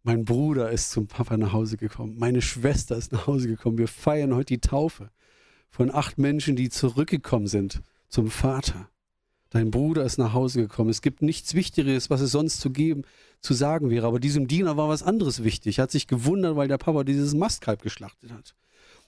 Mein 0.02 0.26
Bruder 0.26 0.70
ist 0.70 0.90
zum 0.90 1.06
Papa 1.06 1.36
nach 1.36 1.52
Hause 1.52 1.78
gekommen. 1.78 2.16
Meine 2.18 2.42
Schwester 2.42 2.96
ist 2.96 3.10
nach 3.12 3.26
Hause 3.26 3.48
gekommen. 3.48 3.78
Wir 3.78 3.88
feiern 3.88 4.34
heute 4.34 4.54
die 4.54 4.60
Taufe 4.60 5.10
von 5.70 5.92
acht 5.92 6.18
Menschen, 6.18 6.56
die 6.56 6.68
zurückgekommen 6.68 7.46
sind 7.46 7.80
zum 8.08 8.30
Vater. 8.30 8.90
Dein 9.54 9.70
Bruder 9.70 10.04
ist 10.04 10.18
nach 10.18 10.32
Hause 10.32 10.62
gekommen. 10.62 10.90
Es 10.90 11.00
gibt 11.00 11.22
nichts 11.22 11.54
Wichtigeres, 11.54 12.10
was 12.10 12.20
es 12.20 12.32
sonst 12.32 12.60
zu 12.60 12.70
geben, 12.70 13.02
zu 13.40 13.54
sagen 13.54 13.88
wäre. 13.88 14.04
Aber 14.04 14.18
diesem 14.18 14.48
Diener 14.48 14.76
war 14.76 14.88
was 14.88 15.04
anderes 15.04 15.44
wichtig. 15.44 15.78
Er 15.78 15.84
hat 15.84 15.92
sich 15.92 16.08
gewundert, 16.08 16.56
weil 16.56 16.66
der 16.66 16.76
Papa 16.76 17.04
dieses 17.04 17.34
Mastkalb 17.34 17.80
geschlachtet 17.80 18.32
hat. 18.32 18.56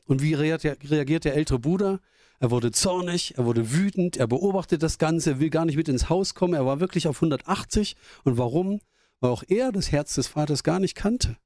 Und 0.05 0.23
wie 0.23 0.35
reagiert 0.35 1.25
der 1.25 1.35
ältere 1.35 1.59
Bruder? 1.59 1.99
Er 2.39 2.53
wurde 2.53 2.71
zornig, 2.71 3.37
er 3.37 3.45
wurde 3.45 3.73
wütend, 3.73 4.19
er 4.19 4.29
beobachtet 4.29 4.85
das 4.85 4.99
Ganze, 4.99 5.33
er 5.33 5.41
will 5.41 5.51
gar 5.51 5.65
nicht 5.65 5.75
mit 5.75 5.89
ins 5.89 6.09
Haus 6.09 6.35
kommen. 6.35 6.55
Er 6.55 6.65
war 6.65 6.79
wirklich 6.79 7.09
auf 7.09 7.17
180. 7.17 7.97
Und 8.23 8.39
warum? 8.39 8.81
Weil 9.19 9.33
auch 9.33 9.43
er 9.49 9.73
das 9.73 9.91
Herz 9.91 10.15
des 10.15 10.29
Vaters 10.29 10.63
gar 10.63 10.79
nicht 10.79 10.95
kannte. 10.95 11.37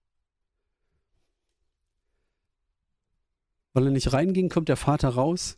Weil 3.72 3.86
er 3.86 3.92
nicht 3.92 4.12
reinging, 4.12 4.50
kommt 4.50 4.68
der 4.68 4.76
Vater 4.76 5.08
raus 5.08 5.56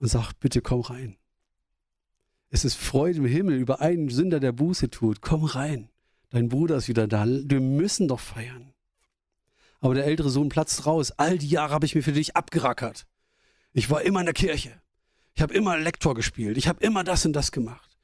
und 0.00 0.08
sagt, 0.08 0.40
bitte 0.40 0.62
komm 0.62 0.80
rein. 0.80 1.16
Es 2.50 2.64
ist 2.64 2.76
Freude 2.76 3.18
im 3.18 3.26
Himmel 3.26 3.56
über 3.56 3.80
einen 3.80 4.08
Sünder, 4.08 4.40
der 4.40 4.52
Buße 4.52 4.90
tut. 4.90 5.20
Komm 5.20 5.44
rein. 5.44 5.90
Dein 6.30 6.48
Bruder 6.48 6.76
ist 6.76 6.88
wieder 6.88 7.06
da. 7.06 7.26
Wir 7.26 7.60
müssen 7.60 8.08
doch 8.08 8.20
feiern. 8.20 8.72
Aber 9.80 9.94
der 9.94 10.06
ältere 10.06 10.30
Sohn 10.30 10.48
platzt 10.48 10.86
raus. 10.86 11.12
All 11.12 11.38
die 11.38 11.48
Jahre 11.48 11.74
habe 11.74 11.86
ich 11.86 11.94
mir 11.94 12.02
für 12.02 12.12
dich 12.12 12.36
abgerackert. 12.36 13.06
Ich 13.72 13.90
war 13.90 14.02
immer 14.02 14.20
in 14.20 14.26
der 14.26 14.34
Kirche. 14.34 14.80
Ich 15.34 15.42
habe 15.42 15.54
immer 15.54 15.78
Lektor 15.78 16.14
gespielt. 16.14 16.56
Ich 16.56 16.68
habe 16.68 16.82
immer 16.82 17.04
das 17.04 17.24
und 17.24 17.32
das 17.32 17.52
gemacht. 17.52 17.96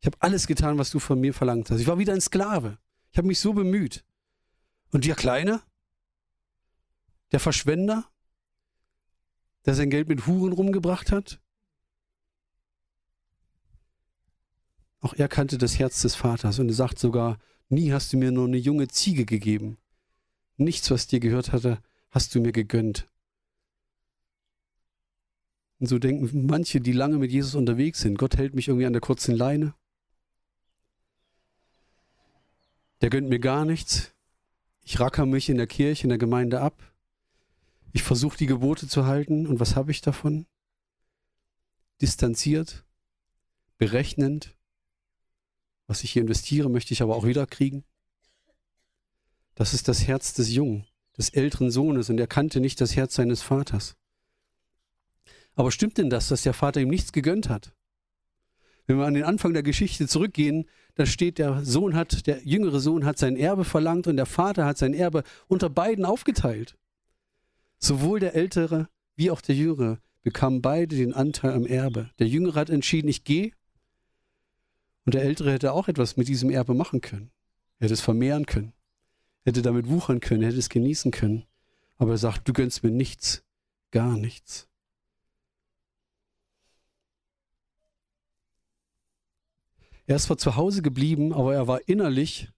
Ich 0.00 0.06
habe 0.06 0.16
alles 0.20 0.46
getan, 0.46 0.78
was 0.78 0.90
du 0.90 0.98
von 0.98 1.20
mir 1.20 1.32
verlangt 1.32 1.70
hast. 1.70 1.80
Ich 1.80 1.86
war 1.86 1.98
wieder 1.98 2.12
ein 2.12 2.20
Sklave. 2.20 2.78
Ich 3.12 3.18
habe 3.18 3.28
mich 3.28 3.38
so 3.38 3.52
bemüht. 3.52 4.04
Und 4.90 5.04
der 5.04 5.14
Kleine? 5.14 5.62
Der 7.30 7.40
Verschwender, 7.40 8.04
der 9.64 9.74
sein 9.74 9.90
Geld 9.90 10.08
mit 10.08 10.26
Huren 10.26 10.52
rumgebracht 10.52 11.12
hat? 11.12 11.40
Auch 15.02 15.14
er 15.14 15.28
kannte 15.28 15.58
das 15.58 15.78
Herz 15.78 16.00
des 16.00 16.14
Vaters 16.14 16.60
und 16.60 16.68
er 16.68 16.74
sagt 16.74 16.98
sogar, 16.98 17.38
nie 17.68 17.92
hast 17.92 18.12
du 18.12 18.16
mir 18.16 18.30
nur 18.30 18.46
eine 18.46 18.56
junge 18.56 18.86
Ziege 18.86 19.26
gegeben. 19.26 19.76
Nichts, 20.56 20.90
was 20.92 21.08
dir 21.08 21.18
gehört 21.18 21.52
hatte, 21.52 21.82
hast 22.10 22.34
du 22.34 22.40
mir 22.40 22.52
gegönnt. 22.52 23.08
Und 25.80 25.88
so 25.88 25.98
denken 25.98 26.46
manche, 26.46 26.80
die 26.80 26.92
lange 26.92 27.18
mit 27.18 27.32
Jesus 27.32 27.56
unterwegs 27.56 28.00
sind, 28.00 28.16
Gott 28.16 28.36
hält 28.36 28.54
mich 28.54 28.68
irgendwie 28.68 28.86
an 28.86 28.92
der 28.92 29.02
kurzen 29.02 29.34
Leine. 29.34 29.74
Der 33.00 33.10
gönnt 33.10 33.28
mir 33.28 33.40
gar 33.40 33.64
nichts. 33.64 34.12
Ich 34.82 35.00
racker 35.00 35.26
mich 35.26 35.48
in 35.48 35.56
der 35.56 35.66
Kirche, 35.66 36.04
in 36.04 36.10
der 36.10 36.18
Gemeinde 36.18 36.60
ab. 36.60 36.80
Ich 37.92 38.04
versuche 38.04 38.38
die 38.38 38.46
Gebote 38.46 38.86
zu 38.86 39.06
halten 39.06 39.48
und 39.48 39.58
was 39.58 39.74
habe 39.74 39.90
ich 39.90 40.00
davon? 40.00 40.46
Distanziert, 42.00 42.84
berechnend. 43.78 44.54
Was 45.92 46.04
ich 46.04 46.12
hier 46.12 46.22
investiere, 46.22 46.70
möchte 46.70 46.94
ich 46.94 47.02
aber 47.02 47.14
auch 47.14 47.26
wieder 47.26 47.46
kriegen. 47.46 47.84
Das 49.54 49.74
ist 49.74 49.88
das 49.88 50.06
Herz 50.06 50.32
des 50.32 50.50
Jungen, 50.50 50.86
des 51.18 51.28
älteren 51.28 51.70
Sohnes 51.70 52.08
und 52.08 52.18
er 52.18 52.26
kannte 52.26 52.60
nicht 52.60 52.80
das 52.80 52.96
Herz 52.96 53.14
seines 53.14 53.42
Vaters. 53.42 53.94
Aber 55.54 55.70
stimmt 55.70 55.98
denn 55.98 56.08
das, 56.08 56.28
dass 56.28 56.44
der 56.44 56.54
Vater 56.54 56.80
ihm 56.80 56.88
nichts 56.88 57.12
gegönnt 57.12 57.50
hat? 57.50 57.74
Wenn 58.86 58.96
wir 58.96 59.04
an 59.04 59.12
den 59.12 59.24
Anfang 59.24 59.52
der 59.52 59.62
Geschichte 59.62 60.08
zurückgehen, 60.08 60.64
da 60.94 61.04
steht, 61.04 61.36
der 61.36 61.62
Sohn 61.62 61.94
hat, 61.94 62.26
der 62.26 62.42
jüngere 62.42 62.80
Sohn 62.80 63.04
hat 63.04 63.18
sein 63.18 63.36
Erbe 63.36 63.64
verlangt 63.66 64.06
und 64.06 64.16
der 64.16 64.24
Vater 64.24 64.64
hat 64.64 64.78
sein 64.78 64.94
Erbe 64.94 65.24
unter 65.46 65.68
beiden 65.68 66.06
aufgeteilt. 66.06 66.78
Sowohl 67.76 68.18
der 68.18 68.34
Ältere 68.34 68.88
wie 69.14 69.30
auch 69.30 69.42
der 69.42 69.56
Jüngere 69.56 69.98
bekamen 70.22 70.62
beide 70.62 70.96
den 70.96 71.12
Anteil 71.12 71.52
am 71.52 71.66
Erbe. 71.66 72.08
Der 72.18 72.28
Jüngere 72.28 72.54
hat 72.54 72.70
entschieden, 72.70 73.08
ich 73.08 73.24
gehe. 73.24 73.52
Und 75.04 75.14
der 75.14 75.22
Ältere 75.22 75.52
hätte 75.52 75.72
auch 75.72 75.88
etwas 75.88 76.16
mit 76.16 76.28
diesem 76.28 76.50
Erbe 76.50 76.74
machen 76.74 77.00
können. 77.00 77.30
Er 77.78 77.84
hätte 77.84 77.94
es 77.94 78.00
vermehren 78.00 78.46
können. 78.46 78.72
Er 79.44 79.50
hätte 79.50 79.62
damit 79.62 79.88
wuchern 79.88 80.20
können, 80.20 80.42
er 80.42 80.48
hätte 80.48 80.58
es 80.58 80.68
genießen 80.68 81.10
können. 81.10 81.44
Aber 81.96 82.12
er 82.12 82.18
sagt, 82.18 82.48
du 82.48 82.52
gönnst 82.52 82.84
mir 82.84 82.90
nichts, 82.90 83.44
gar 83.90 84.16
nichts. 84.16 84.68
Er 90.06 90.16
ist 90.16 90.24
zwar 90.24 90.38
zu 90.38 90.56
Hause 90.56 90.82
geblieben, 90.82 91.32
aber 91.32 91.54
er 91.54 91.68
war 91.68 91.88
innerlich 91.88 92.50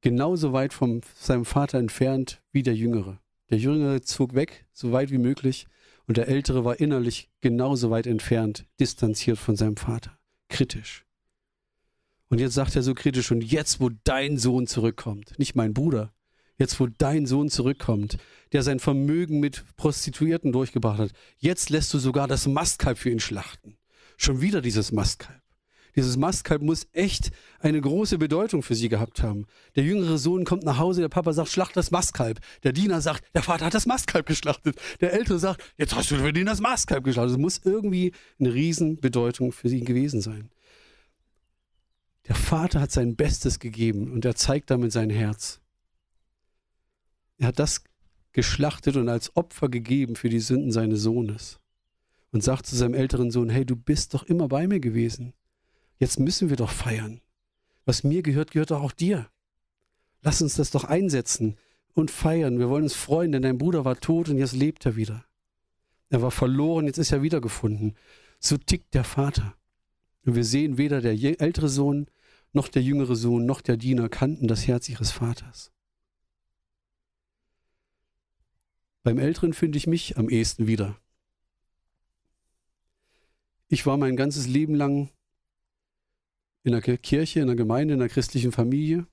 genauso 0.00 0.52
weit 0.52 0.72
von 0.72 1.02
seinem 1.14 1.44
Vater 1.44 1.78
entfernt 1.78 2.42
wie 2.52 2.62
der 2.62 2.74
Jüngere. 2.74 3.20
Der 3.50 3.58
Jüngere 3.58 4.02
zog 4.02 4.34
weg, 4.34 4.66
so 4.72 4.92
weit 4.92 5.10
wie 5.10 5.18
möglich, 5.18 5.66
und 6.06 6.16
der 6.16 6.28
Ältere 6.28 6.64
war 6.64 6.80
innerlich 6.80 7.28
genauso 7.40 7.90
weit 7.90 8.06
entfernt, 8.06 8.66
distanziert 8.80 9.38
von 9.38 9.56
seinem 9.56 9.76
Vater, 9.76 10.18
kritisch. 10.48 11.07
Und 12.28 12.40
jetzt 12.40 12.54
sagt 12.54 12.76
er 12.76 12.82
so 12.82 12.94
kritisch, 12.94 13.30
und 13.30 13.42
jetzt, 13.42 13.80
wo 13.80 13.90
dein 14.04 14.36
Sohn 14.36 14.66
zurückkommt, 14.66 15.38
nicht 15.38 15.56
mein 15.56 15.72
Bruder, 15.72 16.12
jetzt, 16.58 16.78
wo 16.78 16.86
dein 16.86 17.26
Sohn 17.26 17.48
zurückkommt, 17.48 18.18
der 18.52 18.62
sein 18.62 18.80
Vermögen 18.80 19.40
mit 19.40 19.64
Prostituierten 19.76 20.52
durchgebracht 20.52 20.98
hat, 20.98 21.12
jetzt 21.38 21.70
lässt 21.70 21.92
du 21.94 21.98
sogar 21.98 22.28
das 22.28 22.46
Mastkalb 22.46 22.98
für 22.98 23.10
ihn 23.10 23.20
schlachten. 23.20 23.76
Schon 24.16 24.40
wieder 24.40 24.60
dieses 24.60 24.92
Mastkalb. 24.92 25.40
Dieses 25.96 26.16
Mastkalb 26.16 26.62
muss 26.62 26.86
echt 26.92 27.30
eine 27.58 27.80
große 27.80 28.18
Bedeutung 28.18 28.62
für 28.62 28.74
sie 28.74 28.88
gehabt 28.88 29.22
haben. 29.22 29.46
Der 29.74 29.82
jüngere 29.82 30.18
Sohn 30.18 30.44
kommt 30.44 30.62
nach 30.62 30.78
Hause, 30.78 31.00
der 31.00 31.08
Papa 31.08 31.32
sagt, 31.32 31.48
schlacht 31.48 31.76
das 31.76 31.90
Mastkalb. 31.90 32.38
Der 32.62 32.72
Diener 32.72 33.00
sagt, 33.00 33.24
der 33.34 33.42
Vater 33.42 33.66
hat 33.66 33.74
das 33.74 33.86
Mastkalb 33.86 34.26
geschlachtet. 34.26 34.76
Der 35.00 35.12
Ältere 35.12 35.38
sagt, 35.38 35.60
jetzt 35.76 35.96
hast 35.96 36.10
du 36.10 36.16
für 36.16 36.32
den 36.32 36.46
das 36.46 36.60
Mastkalb 36.60 37.02
geschlachtet. 37.02 37.32
Es 37.32 37.38
muss 37.38 37.60
irgendwie 37.64 38.12
eine 38.38 38.54
Riesenbedeutung 38.54 39.50
für 39.50 39.68
sie 39.68 39.80
gewesen 39.80 40.20
sein. 40.20 40.50
Der 42.28 42.36
Vater 42.36 42.80
hat 42.80 42.92
sein 42.92 43.16
Bestes 43.16 43.58
gegeben 43.58 44.12
und 44.12 44.24
er 44.24 44.36
zeigt 44.36 44.70
damit 44.70 44.92
sein 44.92 45.08
Herz. 45.08 45.60
Er 47.38 47.48
hat 47.48 47.58
das 47.58 47.82
geschlachtet 48.32 48.96
und 48.96 49.08
als 49.08 49.34
Opfer 49.34 49.70
gegeben 49.70 50.14
für 50.14 50.28
die 50.28 50.40
Sünden 50.40 50.70
seines 50.70 51.00
Sohnes. 51.00 51.58
Und 52.30 52.44
sagt 52.44 52.66
zu 52.66 52.76
seinem 52.76 52.92
älteren 52.92 53.30
Sohn, 53.30 53.48
hey, 53.48 53.64
du 53.64 53.74
bist 53.74 54.12
doch 54.12 54.24
immer 54.24 54.48
bei 54.48 54.66
mir 54.66 54.80
gewesen. 54.80 55.32
Jetzt 55.98 56.20
müssen 56.20 56.50
wir 56.50 56.56
doch 56.56 56.70
feiern. 56.70 57.22
Was 57.86 58.04
mir 58.04 58.22
gehört, 58.22 58.50
gehört 58.50 58.70
doch 58.70 58.82
auch 58.82 58.92
dir. 58.92 59.30
Lass 60.20 60.42
uns 60.42 60.54
das 60.54 60.70
doch 60.70 60.84
einsetzen 60.84 61.56
und 61.94 62.10
feiern. 62.10 62.58
Wir 62.58 62.68
wollen 62.68 62.82
uns 62.82 62.94
freuen, 62.94 63.32
denn 63.32 63.42
dein 63.42 63.56
Bruder 63.56 63.86
war 63.86 63.98
tot 63.98 64.28
und 64.28 64.36
jetzt 64.36 64.54
lebt 64.54 64.84
er 64.84 64.96
wieder. 64.96 65.24
Er 66.10 66.20
war 66.20 66.30
verloren, 66.30 66.84
jetzt 66.84 66.98
ist 66.98 67.12
er 67.12 67.22
wiedergefunden. 67.22 67.96
So 68.38 68.58
tickt 68.58 68.92
der 68.92 69.04
Vater. 69.04 69.54
Und 70.26 70.34
wir 70.34 70.44
sehen, 70.44 70.76
weder 70.76 71.00
der 71.00 71.14
ältere 71.40 71.70
Sohn 71.70 72.06
noch 72.58 72.66
der 72.66 72.82
jüngere 72.82 73.14
Sohn 73.14 73.46
noch 73.46 73.60
der 73.60 73.76
Diener 73.76 74.08
kannten 74.08 74.48
das 74.48 74.66
Herz 74.66 74.88
ihres 74.88 75.12
Vaters. 75.12 75.70
Beim 79.04 79.18
Älteren 79.18 79.52
finde 79.52 79.78
ich 79.78 79.86
mich 79.86 80.18
am 80.18 80.28
ehesten 80.28 80.66
wieder. 80.66 80.98
Ich 83.68 83.86
war 83.86 83.96
mein 83.96 84.16
ganzes 84.16 84.48
Leben 84.48 84.74
lang 84.74 85.08
in 86.64 86.72
der 86.72 86.82
Kirche, 86.82 87.38
in 87.38 87.46
der 87.46 87.54
Gemeinde, 87.54 87.94
in 87.94 88.00
der 88.00 88.08
christlichen 88.08 88.50
Familie. 88.50 89.06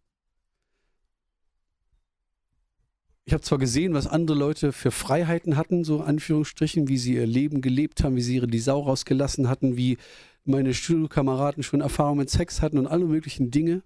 Ich 3.25 3.33
habe 3.33 3.43
zwar 3.43 3.59
gesehen, 3.59 3.93
was 3.93 4.07
andere 4.07 4.37
Leute 4.37 4.71
für 4.71 4.89
Freiheiten 4.89 5.55
hatten, 5.55 5.83
so 5.83 6.01
Anführungsstrichen, 6.01 6.87
wie 6.87 6.97
sie 6.97 7.13
ihr 7.13 7.27
Leben 7.27 7.61
gelebt 7.61 8.03
haben, 8.03 8.15
wie 8.15 8.23
sie 8.23 8.35
ihre 8.37 8.47
die 8.47 8.59
Sau 8.59 8.81
rausgelassen 8.81 9.49
hatten, 9.49 9.77
wie 9.77 9.97
meine 10.45 10.73
Schulkameraden 10.73 11.63
schon 11.63 11.81
Erfahrungen 11.81 12.19
mit 12.19 12.29
Sex 12.29 12.61
hatten 12.61 12.77
und 12.77 12.87
alle 12.87 13.05
möglichen 13.05 13.51
Dinge. 13.51 13.83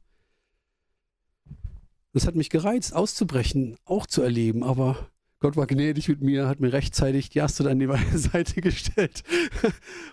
Das 2.13 2.28
hat 2.28 2.36
mich 2.36 2.50
gereizt, 2.50 2.94
auszubrechen, 2.94 3.78
auch 3.86 4.06
zu 4.06 4.22
erleben, 4.22 4.63
aber 4.63 5.10
Gott 5.39 5.56
war 5.56 5.68
gnädig 5.68 6.10
mit 6.10 6.22
mir, 6.22 6.48
hat 6.48 6.60
mir 6.60 6.74
rechtzeitig 6.74 7.30
die 7.30 7.42
Astrid 7.42 7.68
an 7.68 7.80
die 7.80 7.88
Seite 8.18 8.60
gestellt. 8.62 9.24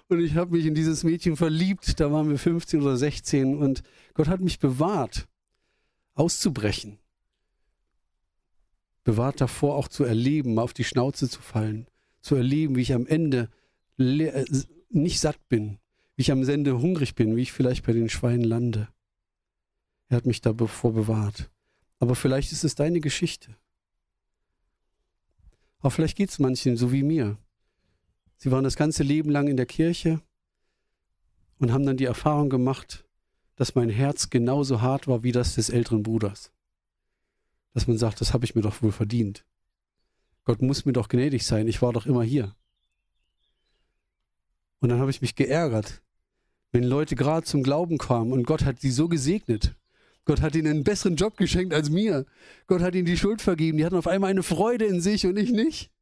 Und 0.09 0.21
ich 0.21 0.37
habe 0.37 0.53
mich 0.57 0.67
in 0.67 0.75
dieses 0.75 1.03
Mädchen 1.03 1.37
verliebt. 1.37 1.99
Da 1.99 2.13
waren 2.13 2.29
wir 2.29 2.39
15 2.39 2.81
oder 2.81 2.97
16 2.97 3.57
und 3.57 3.83
Gott 4.15 4.29
hat 4.29 4.41
mich 4.41 4.61
bewahrt, 4.61 5.27
auszubrechen. 6.15 6.99
Bewahrt 9.03 9.41
davor, 9.41 9.77
auch 9.77 9.89
zu 9.89 10.05
erleben, 10.05 10.59
auf 10.59 10.73
die 10.73 10.85
Schnauze 10.85 11.29
zu 11.29 11.41
fallen. 11.41 11.87
Zu 12.21 12.37
erleben, 12.37 12.77
wie 12.77 12.83
ich 12.83 12.93
am 12.93 13.07
Ende 13.07 13.51
äh, 13.99 14.45
nicht 14.91 15.21
satt 15.21 15.39
bin, 15.49 15.79
wie 16.17 16.23
ich 16.23 16.33
am 16.33 16.49
Ende 16.49 16.81
hungrig 16.81 17.15
bin, 17.15 17.37
wie 17.37 17.43
ich 17.43 17.53
vielleicht 17.53 17.85
bei 17.85 17.93
den 17.93 18.09
Schweinen 18.09 18.45
lande. 18.45 18.89
Er 20.09 20.17
hat 20.17 20.27
mich 20.27 20.41
davor 20.41 20.93
bewahrt. 20.93 21.51
Aber 21.99 22.15
vielleicht 22.15 22.53
ist 22.53 22.65
es 22.65 22.75
deine 22.75 23.01
Geschichte. 23.01 23.57
Aber 25.79 25.91
vielleicht 25.91 26.17
geht 26.17 26.31
es 26.31 26.39
manchen 26.39 26.77
so 26.77 26.93
wie 26.93 27.03
mir. 27.03 27.39
Sie 28.39 28.51
waren 28.51 28.65
das 28.65 28.77
ganze 28.77 29.03
Leben 29.03 29.31
lang 29.31 29.49
in 29.49 29.57
der 29.57 29.67
Kirche 29.67 30.21
und 31.59 31.73
haben 31.73 31.87
dann 31.87 31.97
die 31.97 32.05
Erfahrung 32.05 32.51
gemacht, 32.51 33.07
dass 33.57 33.75
mein 33.75 33.89
Herz 33.89 34.29
genauso 34.29 34.83
hart 34.83 35.09
war 35.09 35.23
wie 35.23 35.33
das 35.33 35.55
des 35.55 35.71
älteren 35.71 36.03
Bruders. 36.03 36.53
Dass 37.73 37.87
man 37.87 37.99
sagt, 37.99 38.21
das 38.21 38.33
habe 38.33 38.45
ich 38.45 38.55
mir 38.55 38.63
doch 38.63 38.83
wohl 38.83 38.93
verdient. 38.93 39.45
Gott 40.45 40.63
muss 40.63 40.85
mir 40.85 40.93
doch 40.93 41.09
gnädig 41.09 41.45
sein, 41.45 41.67
ich 41.67 41.83
war 41.83 41.93
doch 41.93 42.07
immer 42.07 42.23
hier. 42.23 42.55
Und 44.81 44.91
dann 44.91 45.01
habe 45.01 45.11
ich 45.11 45.23
mich 45.23 45.35
geärgert, 45.35 46.03
wenn 46.73 46.85
Leute 46.85 47.17
gerade 47.17 47.47
zum 47.47 47.63
Glauben 47.63 47.99
kamen 47.99 48.33
und 48.33 48.47
Gott 48.47 48.65
hat 48.65 48.81
sie 48.81 48.91
so 48.91 49.09
gesegnet. 49.09 49.75
Gott 50.25 50.41
hat 50.41 50.57
ihnen 50.57 50.67
einen 50.67 50.85
besseren 50.85 51.17
Job 51.17 51.37
geschenkt 51.37 51.73
als 51.73 51.89
mir. 51.89 52.27
Gott 52.67 52.83
hat 52.83 52.95
ihnen 52.95 53.07
die 53.07 53.17
Schuld 53.17 53.41
vergeben. 53.41 53.79
Die 53.79 53.85
hatten 53.85 53.97
auf 53.97 54.09
einmal 54.09 54.31
eine 54.31 54.43
Freude 54.43 54.85
in 54.85 55.01
sich 55.01 55.25
und 55.25 55.37
ich 55.37 55.53
nicht. 55.53 55.93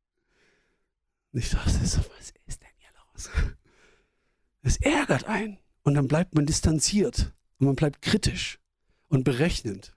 Und 1.32 1.40
ich 1.40 1.50
dachte, 1.50 1.66
was 1.66 1.82
ist 1.82 2.62
denn 2.62 2.68
hier 2.78 2.88
los? 3.12 3.30
Es 4.62 4.76
ärgert 4.78 5.24
einen. 5.24 5.58
Und 5.82 5.94
dann 5.94 6.08
bleibt 6.08 6.34
man 6.34 6.46
distanziert 6.46 7.34
und 7.58 7.66
man 7.66 7.76
bleibt 7.76 8.00
kritisch 8.00 8.58
und 9.08 9.24
berechnend. 9.24 9.94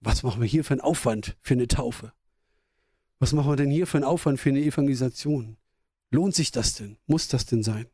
Was 0.00 0.22
machen 0.22 0.40
wir 0.40 0.48
hier 0.48 0.64
für 0.64 0.74
einen 0.74 0.80
Aufwand 0.80 1.36
für 1.40 1.54
eine 1.54 1.66
Taufe? 1.66 2.12
Was 3.18 3.32
machen 3.32 3.50
wir 3.50 3.56
denn 3.56 3.70
hier 3.70 3.88
für 3.88 3.98
einen 3.98 4.04
Aufwand 4.04 4.38
für 4.38 4.48
eine 4.48 4.60
Evangelisation? 4.60 5.56
Lohnt 6.10 6.34
sich 6.36 6.52
das 6.52 6.74
denn? 6.74 6.96
Muss 7.06 7.26
das 7.28 7.46
denn 7.46 7.62
sein? 7.62 7.86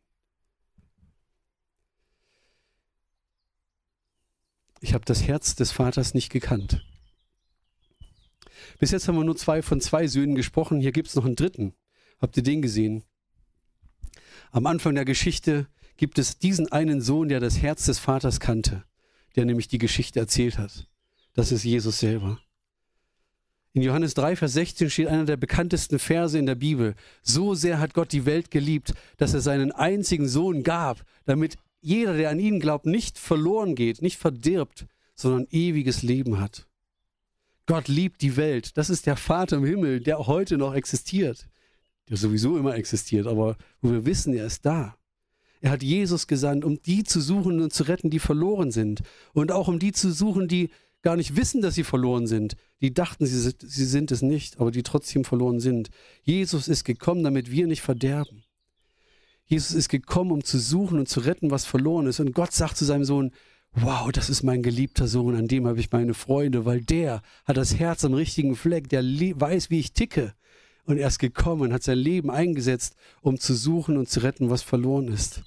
Ich 4.87 4.95
habe 4.95 5.05
das 5.05 5.27
Herz 5.27 5.57
des 5.57 5.73
Vaters 5.73 6.15
nicht 6.15 6.31
gekannt. 6.31 6.87
Bis 8.79 8.93
jetzt 8.93 9.09
haben 9.09 9.17
wir 9.17 9.25
nur 9.25 9.37
zwei 9.37 9.61
von 9.61 9.81
zwei 9.81 10.07
Söhnen 10.07 10.37
gesprochen. 10.37 10.79
Hier 10.79 10.93
gibt 10.93 11.09
es 11.09 11.17
noch 11.17 11.25
einen 11.25 11.35
dritten. 11.35 11.75
Habt 12.21 12.37
ihr 12.37 12.45
den 12.45 12.63
gesehen? 12.63 13.03
Am 14.53 14.65
Anfang 14.65 14.95
der 14.95 15.05
Geschichte 15.05 15.67
gibt 15.97 16.21
es 16.21 16.39
diesen 16.39 16.71
einen 16.71 17.01
Sohn, 17.01 17.29
der 17.29 17.41
das 17.41 17.61
Herz 17.61 17.87
des 17.87 17.99
Vaters 17.99 18.39
kannte, 18.39 18.85
der 19.35 19.45
nämlich 19.45 19.67
die 19.67 19.79
Geschichte 19.79 20.21
erzählt 20.21 20.57
hat. 20.57 20.87
Das 21.35 21.51
ist 21.51 21.65
Jesus 21.65 21.99
selber. 21.99 22.39
In 23.73 23.83
Johannes 23.83 24.15
3, 24.15 24.37
Vers 24.37 24.53
16 24.53 24.89
steht 24.89 25.09
einer 25.09 25.25
der 25.25 25.37
bekanntesten 25.37 25.99
Verse 25.99 26.39
in 26.39 26.47
der 26.47 26.55
Bibel. 26.55 26.95
So 27.23 27.55
sehr 27.55 27.81
hat 27.81 27.93
Gott 27.93 28.13
die 28.13 28.25
Welt 28.25 28.53
geliebt, 28.53 28.95
dass 29.17 29.35
er 29.35 29.41
seinen 29.41 29.73
einzigen 29.73 30.29
Sohn 30.29 30.63
gab, 30.63 31.05
damit 31.25 31.57
jeder, 31.87 32.17
der 32.17 32.31
an 32.31 32.41
ihn 32.41 32.59
glaubt, 32.59 32.85
nicht 32.85 33.17
verloren 33.17 33.77
geht, 33.77 34.03
nicht 34.03 34.19
verdirbt, 34.19 34.87
sondern 35.15 35.47
ewiges 35.53 36.03
Leben 36.03 36.41
hat. 36.41 36.67
Gott 37.67 37.87
liebt 37.87 38.23
die 38.23 38.37
Welt. 38.37 38.77
Das 38.77 38.91
ist 38.91 39.07
der 39.07 39.17
Vater 39.17 39.59
im 39.59 39.65
Himmel, 39.65 40.01
der 40.01 40.27
heute 40.27 40.59
noch 40.59 40.75
existiert. 40.75 41.47
Der 42.09 42.17
sowieso 42.17 42.59
immer 42.59 42.75
existiert, 42.75 43.29
aber 43.29 43.57
wo 43.81 43.93
wir 43.93 44.05
wissen, 44.05 44.35
er 44.35 44.47
ist 44.47 44.67
da. 44.67 44.97
Er 45.61 45.71
hat 45.71 45.85
Jesus 45.85 46.27
gesandt, 46.27 46.65
um 46.65 46.83
die 46.83 47.05
zu 47.05 47.21
suchen 47.21 47.61
und 47.61 47.73
zu 47.73 47.85
retten, 47.85 48.11
die 48.11 48.19
verloren 48.19 48.73
sind. 48.73 49.03
Und 49.33 49.53
auch 49.53 49.69
um 49.69 49.79
die 49.79 49.93
zu 49.93 50.11
suchen, 50.11 50.49
die 50.49 50.71
gar 51.03 51.15
nicht 51.15 51.37
wissen, 51.37 51.63
dass 51.63 51.77
sie 51.77 51.85
verloren 51.85 52.27
sind. 52.27 52.57
Die 52.81 52.93
dachten, 52.93 53.27
sie 53.27 53.85
sind 53.85 54.11
es 54.11 54.23
nicht, 54.23 54.59
aber 54.59 54.73
die 54.73 54.83
trotzdem 54.83 55.25
verloren 55.25 55.61
sind. 55.61 55.91
Jesus 56.25 56.67
ist 56.67 56.83
gekommen, 56.83 57.23
damit 57.23 57.53
wir 57.53 57.69
nicht 57.69 57.83
verderben. 57.83 58.43
Jesus 59.47 59.73
ist 59.73 59.89
gekommen, 59.89 60.33
um 60.33 60.45
zu 60.45 60.59
suchen 60.59 60.99
und 60.99 61.09
zu 61.09 61.21
retten, 61.21 61.51
was 61.51 61.65
verloren 61.65 62.07
ist. 62.07 62.21
Und 62.21 62.35
Gott 62.35 62.53
sagt 62.53 62.77
zu 62.77 62.85
seinem 62.85 63.05
Sohn, 63.05 63.31
wow, 63.73 64.11
das 64.11 64.29
ist 64.29 64.43
mein 64.43 64.63
geliebter 64.63 65.07
Sohn, 65.07 65.37
an 65.37 65.49
dem 65.49 65.67
habe 65.67 65.79
ich 65.79 65.93
meine 65.93 66.15
Freude, 66.15 66.65
weil 66.65 66.81
der 66.81 67.23
hat 67.45 67.57
das 67.57 67.79
Herz 67.79 68.05
am 68.05 68.15
richtigen 68.15 68.57
Fleck, 68.57 68.89
der 68.89 69.03
weiß, 69.03 69.71
wie 69.71 69.79
ich 69.79 69.93
ticke. 69.93 70.35
Und 70.85 70.99
er 70.99 71.09
ist 71.09 71.19
gekommen, 71.19 71.73
hat 71.73 71.83
sein 71.83 71.99
Leben 71.99 72.31
eingesetzt, 72.31 72.97
um 73.21 73.39
zu 73.39 73.55
suchen 73.55 73.97
und 73.97 74.09
zu 74.09 74.21
retten, 74.21 74.51
was 74.51 74.63
verloren 74.63 75.09
ist. 75.09 75.43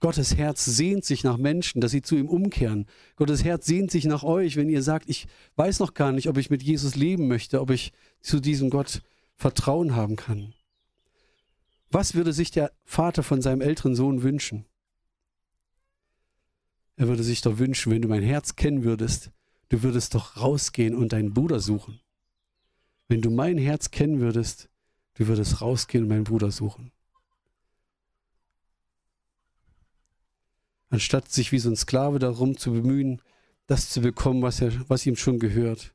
Gottes 0.00 0.36
Herz 0.36 0.64
sehnt 0.64 1.04
sich 1.04 1.24
nach 1.24 1.38
Menschen, 1.38 1.80
dass 1.80 1.92
sie 1.92 2.02
zu 2.02 2.16
ihm 2.16 2.28
umkehren. 2.28 2.86
Gottes 3.16 3.42
Herz 3.42 3.66
sehnt 3.66 3.90
sich 3.90 4.04
nach 4.04 4.22
euch, 4.22 4.56
wenn 4.56 4.68
ihr 4.68 4.82
sagt, 4.82 5.08
ich 5.08 5.26
weiß 5.56 5.78
noch 5.78 5.94
gar 5.94 6.12
nicht, 6.12 6.28
ob 6.28 6.36
ich 6.36 6.50
mit 6.50 6.62
Jesus 6.62 6.94
leben 6.94 7.26
möchte, 7.26 7.60
ob 7.60 7.70
ich 7.70 7.92
zu 8.20 8.40
diesem 8.40 8.68
Gott 8.68 9.00
Vertrauen 9.36 9.96
haben 9.96 10.16
kann. 10.16 10.52
Was 11.90 12.14
würde 12.14 12.32
sich 12.32 12.50
der 12.50 12.72
Vater 12.84 13.22
von 13.22 13.40
seinem 13.40 13.60
älteren 13.60 13.94
Sohn 13.94 14.22
wünschen? 14.22 14.66
Er 16.96 17.08
würde 17.08 17.22
sich 17.22 17.40
doch 17.40 17.58
wünschen, 17.58 17.92
wenn 17.92 18.02
du 18.02 18.08
mein 18.08 18.22
Herz 18.22 18.56
kennen 18.56 18.84
würdest, 18.84 19.30
du 19.68 19.82
würdest 19.82 20.14
doch 20.14 20.36
rausgehen 20.36 20.94
und 20.94 21.12
deinen 21.12 21.34
Bruder 21.34 21.60
suchen. 21.60 22.00
Wenn 23.08 23.20
du 23.20 23.30
mein 23.30 23.58
Herz 23.58 23.90
kennen 23.90 24.20
würdest, 24.20 24.68
du 25.14 25.26
würdest 25.26 25.60
rausgehen 25.60 26.04
und 26.04 26.10
meinen 26.10 26.24
Bruder 26.24 26.50
suchen. 26.50 26.92
anstatt 30.94 31.30
sich 31.30 31.52
wie 31.52 31.58
so 31.58 31.68
ein 31.68 31.76
Sklave 31.76 32.18
darum 32.18 32.56
zu 32.56 32.72
bemühen, 32.72 33.20
das 33.66 33.90
zu 33.90 34.00
bekommen, 34.00 34.42
was, 34.42 34.60
er, 34.60 34.72
was 34.88 35.04
ihm 35.04 35.16
schon 35.16 35.38
gehört. 35.38 35.93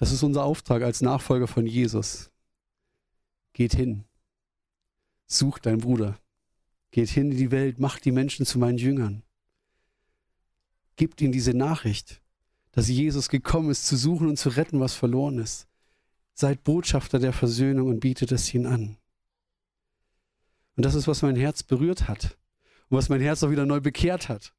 Das 0.00 0.12
ist 0.12 0.22
unser 0.22 0.44
Auftrag 0.44 0.82
als 0.82 1.02
Nachfolger 1.02 1.46
von 1.46 1.66
Jesus. 1.66 2.30
Geht 3.52 3.74
hin, 3.74 4.04
sucht 5.26 5.66
deinen 5.66 5.82
Bruder, 5.82 6.18
geht 6.90 7.10
hin 7.10 7.30
in 7.30 7.36
die 7.36 7.50
Welt, 7.50 7.78
macht 7.78 8.06
die 8.06 8.10
Menschen 8.10 8.46
zu 8.46 8.58
meinen 8.58 8.78
Jüngern. 8.78 9.22
Gebt 10.96 11.20
ihnen 11.20 11.32
diese 11.32 11.52
Nachricht, 11.52 12.22
dass 12.72 12.88
Jesus 12.88 13.28
gekommen 13.28 13.68
ist, 13.68 13.86
zu 13.86 13.94
suchen 13.94 14.28
und 14.28 14.38
zu 14.38 14.48
retten, 14.48 14.80
was 14.80 14.94
verloren 14.94 15.38
ist. 15.38 15.68
Seid 16.32 16.64
Botschafter 16.64 17.18
der 17.18 17.34
Versöhnung 17.34 17.88
und 17.88 18.00
bietet 18.00 18.32
es 18.32 18.54
ihnen 18.54 18.64
an. 18.64 18.96
Und 20.76 20.86
das 20.86 20.94
ist, 20.94 21.08
was 21.08 21.20
mein 21.20 21.36
Herz 21.36 21.62
berührt 21.62 22.08
hat 22.08 22.38
und 22.88 22.96
was 22.96 23.10
mein 23.10 23.20
Herz 23.20 23.42
auch 23.42 23.50
wieder 23.50 23.66
neu 23.66 23.80
bekehrt 23.80 24.30
hat. 24.30 24.54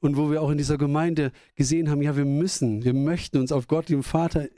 Und 0.00 0.18
wo 0.18 0.30
wir 0.30 0.42
auch 0.42 0.50
in 0.50 0.58
dieser 0.58 0.76
Gemeinde 0.76 1.32
gesehen 1.54 1.88
haben, 1.88 2.02
ja, 2.02 2.14
wir 2.14 2.26
müssen, 2.26 2.84
wir 2.84 2.92
möchten 2.92 3.38
uns 3.38 3.52
auf 3.52 3.68
Gott, 3.68 3.88
den 3.88 4.02
Vater, 4.02 4.48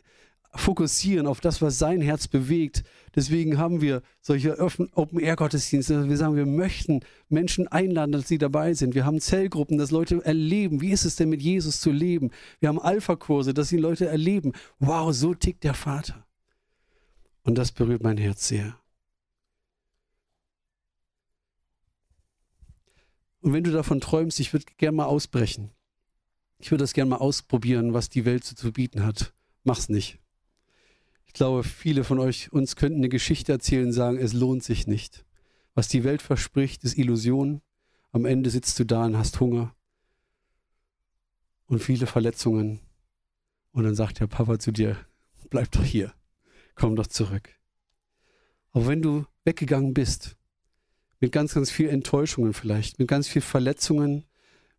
fokussieren, 0.56 1.26
auf 1.26 1.40
das, 1.40 1.60
was 1.62 1.78
sein 1.78 2.00
Herz 2.00 2.28
bewegt. 2.28 2.84
Deswegen 3.14 3.58
haben 3.58 3.80
wir 3.80 4.02
solche 4.20 4.58
Open-Air-Gottesdienste. 4.60 6.08
Wir 6.08 6.16
sagen, 6.16 6.36
wir 6.36 6.46
möchten 6.46 7.00
Menschen 7.28 7.68
einladen, 7.68 8.12
dass 8.12 8.28
sie 8.28 8.38
dabei 8.38 8.74
sind. 8.74 8.94
Wir 8.94 9.04
haben 9.04 9.20
Zellgruppen, 9.20 9.78
dass 9.78 9.90
Leute 9.90 10.24
erleben, 10.24 10.80
wie 10.80 10.90
ist 10.90 11.04
es 11.04 11.16
denn 11.16 11.28
mit 11.28 11.42
Jesus 11.42 11.80
zu 11.80 11.90
leben. 11.90 12.30
Wir 12.60 12.68
haben 12.68 12.80
Alpha-Kurse, 12.80 13.54
dass 13.54 13.68
die 13.68 13.76
Leute 13.76 14.06
erleben, 14.06 14.52
wow, 14.78 15.12
so 15.12 15.34
tickt 15.34 15.64
der 15.64 15.74
Vater. 15.74 16.26
Und 17.42 17.58
das 17.58 17.72
berührt 17.72 18.02
mein 18.02 18.16
Herz 18.16 18.48
sehr. 18.48 18.78
Und 23.40 23.52
wenn 23.52 23.64
du 23.64 23.72
davon 23.72 24.00
träumst, 24.00 24.40
ich 24.40 24.54
würde 24.54 24.64
gerne 24.78 24.96
mal 24.96 25.04
ausbrechen. 25.04 25.70
Ich 26.58 26.70
würde 26.70 26.82
das 26.82 26.94
gerne 26.94 27.10
mal 27.10 27.16
ausprobieren, 27.16 27.92
was 27.92 28.08
die 28.08 28.24
Welt 28.24 28.42
so 28.44 28.54
zu 28.54 28.72
bieten 28.72 29.04
hat. 29.04 29.34
Mach's 29.64 29.90
nicht. 29.90 30.18
Ich 31.34 31.38
glaube, 31.38 31.64
viele 31.64 32.04
von 32.04 32.20
euch 32.20 32.52
uns 32.52 32.76
könnten 32.76 32.98
eine 32.98 33.08
Geschichte 33.08 33.50
erzählen 33.50 33.86
und 33.86 33.92
sagen, 33.92 34.18
es 34.18 34.34
lohnt 34.34 34.62
sich 34.62 34.86
nicht. 34.86 35.24
Was 35.74 35.88
die 35.88 36.04
Welt 36.04 36.22
verspricht, 36.22 36.84
ist 36.84 36.96
Illusion. 36.96 37.60
Am 38.12 38.24
Ende 38.24 38.50
sitzt 38.50 38.78
du 38.78 38.84
da 38.84 39.06
und 39.06 39.18
hast 39.18 39.40
Hunger 39.40 39.74
und 41.66 41.82
viele 41.82 42.06
Verletzungen. 42.06 42.78
Und 43.72 43.82
dann 43.82 43.96
sagt 43.96 44.20
der 44.20 44.28
Papa 44.28 44.60
zu 44.60 44.70
dir, 44.70 44.96
bleib 45.50 45.72
doch 45.72 45.82
hier, 45.82 46.14
komm 46.76 46.94
doch 46.94 47.08
zurück. 47.08 47.50
Aber 48.70 48.86
wenn 48.86 49.02
du 49.02 49.26
weggegangen 49.42 49.92
bist 49.92 50.36
mit 51.18 51.32
ganz, 51.32 51.54
ganz 51.54 51.68
viel 51.68 51.88
Enttäuschungen 51.88 52.52
vielleicht, 52.52 53.00
mit 53.00 53.08
ganz 53.08 53.26
viel 53.26 53.42
Verletzungen, 53.42 54.22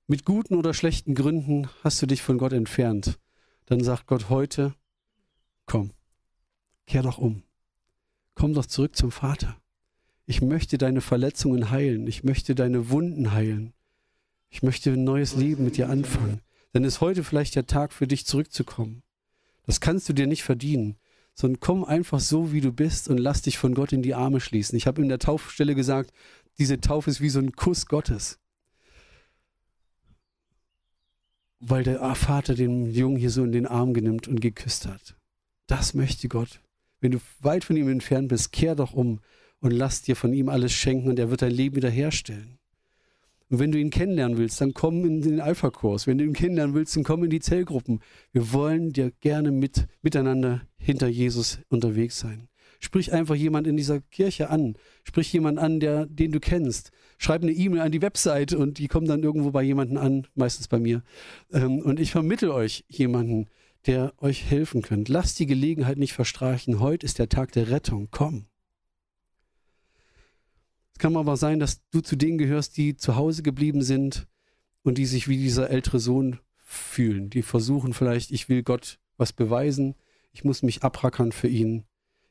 mit 0.08 0.24
guten 0.24 0.56
oder 0.56 0.74
schlechten 0.74 1.16
Gründen 1.16 1.68
hast 1.84 2.02
du 2.02 2.06
dich 2.06 2.22
von 2.22 2.38
Gott 2.38 2.54
entfernt. 2.54 3.20
Dann 3.66 3.84
sagt 3.84 4.08
Gott 4.08 4.30
heute, 4.30 4.74
komm, 5.66 5.92
kehr 6.86 7.04
doch 7.04 7.18
um. 7.18 7.44
Komm 8.34 8.54
doch 8.54 8.66
zurück 8.66 8.96
zum 8.96 9.12
Vater. 9.12 9.58
Ich 10.26 10.42
möchte 10.42 10.78
deine 10.78 11.02
Verletzungen 11.02 11.72
heilen. 11.72 12.08
Ich 12.08 12.24
möchte 12.24 12.56
deine 12.56 12.90
Wunden 12.90 13.32
heilen. 13.32 13.74
Ich 14.50 14.64
möchte 14.64 14.92
ein 14.92 15.04
neues 15.04 15.36
Leben 15.36 15.64
mit 15.64 15.78
dir 15.78 15.90
anfangen. 15.90 16.42
Dann 16.74 16.84
ist 16.84 17.02
heute 17.02 17.24
vielleicht 17.24 17.56
der 17.56 17.68
Tag 17.68 17.94
für 17.94 18.08
dich 18.08 18.26
zurückzukommen. 18.26 19.04
Das 19.66 19.80
kannst 19.80 20.10
du 20.10 20.14
dir 20.14 20.28
nicht 20.28 20.44
verdienen 20.44 20.98
sondern 21.36 21.60
komm 21.60 21.84
einfach 21.84 22.22
so, 22.22 22.54
wie 22.54 22.62
du 22.62 22.72
bist 22.72 23.10
und 23.10 23.18
lass 23.18 23.42
dich 23.42 23.58
von 23.58 23.76
Gott 23.76 23.92
in 23.92 24.02
die 24.02 24.16
Arme 24.16 24.40
schließen. 24.40 24.78
Ich 24.78 24.88
habe 24.88 25.02
in 25.02 25.10
der 25.10 25.20
Taufstelle 25.20 25.76
gesagt, 25.76 26.12
diese 26.58 26.80
Taufe 26.80 27.10
ist 27.10 27.20
wie 27.20 27.30
so 27.30 27.40
ein 27.40 27.52
Kuss 27.52 27.86
Gottes. 27.86 28.40
Weil 31.60 31.84
der 31.84 32.16
Vater 32.16 32.56
den 32.56 32.90
Jungen 32.90 33.18
hier 33.18 33.32
so 33.32 33.44
in 33.44 33.52
den 33.52 33.68
Arm 33.68 33.94
genimmt 33.94 34.28
und 34.28 34.40
geküsst 34.40 34.88
hat. 34.88 35.18
Das 35.68 35.94
möchte 35.94 36.30
Gott. 36.30 36.62
Wenn 37.02 37.12
du 37.12 37.20
weit 37.42 37.64
von 37.64 37.78
ihm 37.78 37.90
entfernt 37.90 38.30
bist, 38.30 38.52
kehr 38.52 38.76
doch 38.76 38.94
um 38.94 39.20
und 39.60 39.72
lass 39.72 40.02
dir 40.02 40.16
von 40.16 40.34
ihm 40.34 40.50
alles 40.50 40.74
schenken 40.74 41.10
und 41.10 41.20
er 41.20 41.30
wird 41.30 41.42
dein 41.42 41.52
Leben 41.52 41.76
wiederherstellen. 41.76 42.60
Und 43.50 43.60
wenn 43.60 43.72
du 43.72 43.80
ihn 43.80 43.92
kennenlernen 43.92 44.38
willst, 44.38 44.60
dann 44.60 44.74
komm 44.74 45.06
in 45.06 45.22
den 45.22 45.40
Alpha-Kurs. 45.40 46.08
Wenn 46.08 46.18
du 46.18 46.24
ihn 46.24 46.34
kennenlernen 46.34 46.76
willst, 46.76 46.96
dann 46.96 47.04
komm 47.04 47.24
in 47.24 47.30
die 47.30 47.40
Zellgruppen. 47.40 48.00
Wir 48.32 48.52
wollen 48.54 48.92
dir 48.92 49.12
gerne 49.22 49.52
mit, 49.52 49.88
miteinander 50.02 50.62
hinter 50.78 51.08
Jesus 51.08 51.60
unterwegs 51.70 52.20
sein. 52.20 52.48
Sprich 52.80 53.14
einfach 53.14 53.36
jemand 53.36 53.68
in 53.68 53.78
dieser 53.78 54.02
Kirche 54.02 54.50
an. 54.50 54.76
Sprich 55.04 55.32
jemand 55.32 55.60
an, 55.60 55.80
der, 55.80 56.06
den 56.08 56.32
du 56.32 56.40
kennst. 56.40 56.92
Schreib 57.18 57.44
eine 57.44 57.52
E-Mail 57.52 57.82
an 57.82 57.92
die 57.92 58.02
Website 58.02 58.54
und 58.54 58.80
die 58.80 58.88
kommt 58.88 59.10
dann 59.10 59.24
irgendwo 59.24 59.52
bei 59.52 59.64
jemandem 59.64 59.98
an, 59.98 60.28
meistens 60.36 60.68
bei 60.68 60.80
mir. 60.80 61.04
Ähm, 61.54 61.80
und 61.80 62.00
ich 62.00 62.12
vermittel 62.12 62.50
euch 62.50 62.84
jemanden, 62.90 63.48
der 63.86 64.14
euch 64.18 64.50
helfen 64.50 64.82
könnt. 64.82 65.10
Lasst 65.10 65.40
die 65.40 65.46
Gelegenheit 65.46 65.98
nicht 65.98 66.14
verstreichen. 66.14 66.80
Heute 66.80 67.06
ist 67.06 67.20
der 67.20 67.30
Tag 67.30 67.52
der 67.52 67.70
Rettung. 67.70 68.08
Komm. 68.12 68.46
Es 70.94 71.00
kann 71.00 71.16
aber 71.18 71.38
sein, 71.38 71.60
dass 71.60 71.82
du 71.90 72.02
zu 72.02 72.16
denen 72.16 72.38
gehörst, 72.38 72.78
die 72.78 72.96
zu 72.96 73.16
Hause 73.16 73.44
geblieben 73.44 73.82
sind 73.82 74.28
und 74.82 74.98
die 74.98 75.06
sich 75.06 75.28
wie 75.28 75.38
dieser 75.38 75.70
ältere 75.70 76.00
Sohn 76.00 76.40
fühlen. 76.56 77.30
Die 77.30 77.42
versuchen 77.42 77.94
vielleicht, 77.94 78.32
ich 78.32 78.50
will 78.50 78.64
Gott 78.64 79.00
was 79.18 79.34
beweisen, 79.34 79.96
ich 80.32 80.44
muss 80.44 80.64
mich 80.64 80.84
abrackern 80.84 81.32
für 81.32 81.48
ihn, 81.48 81.84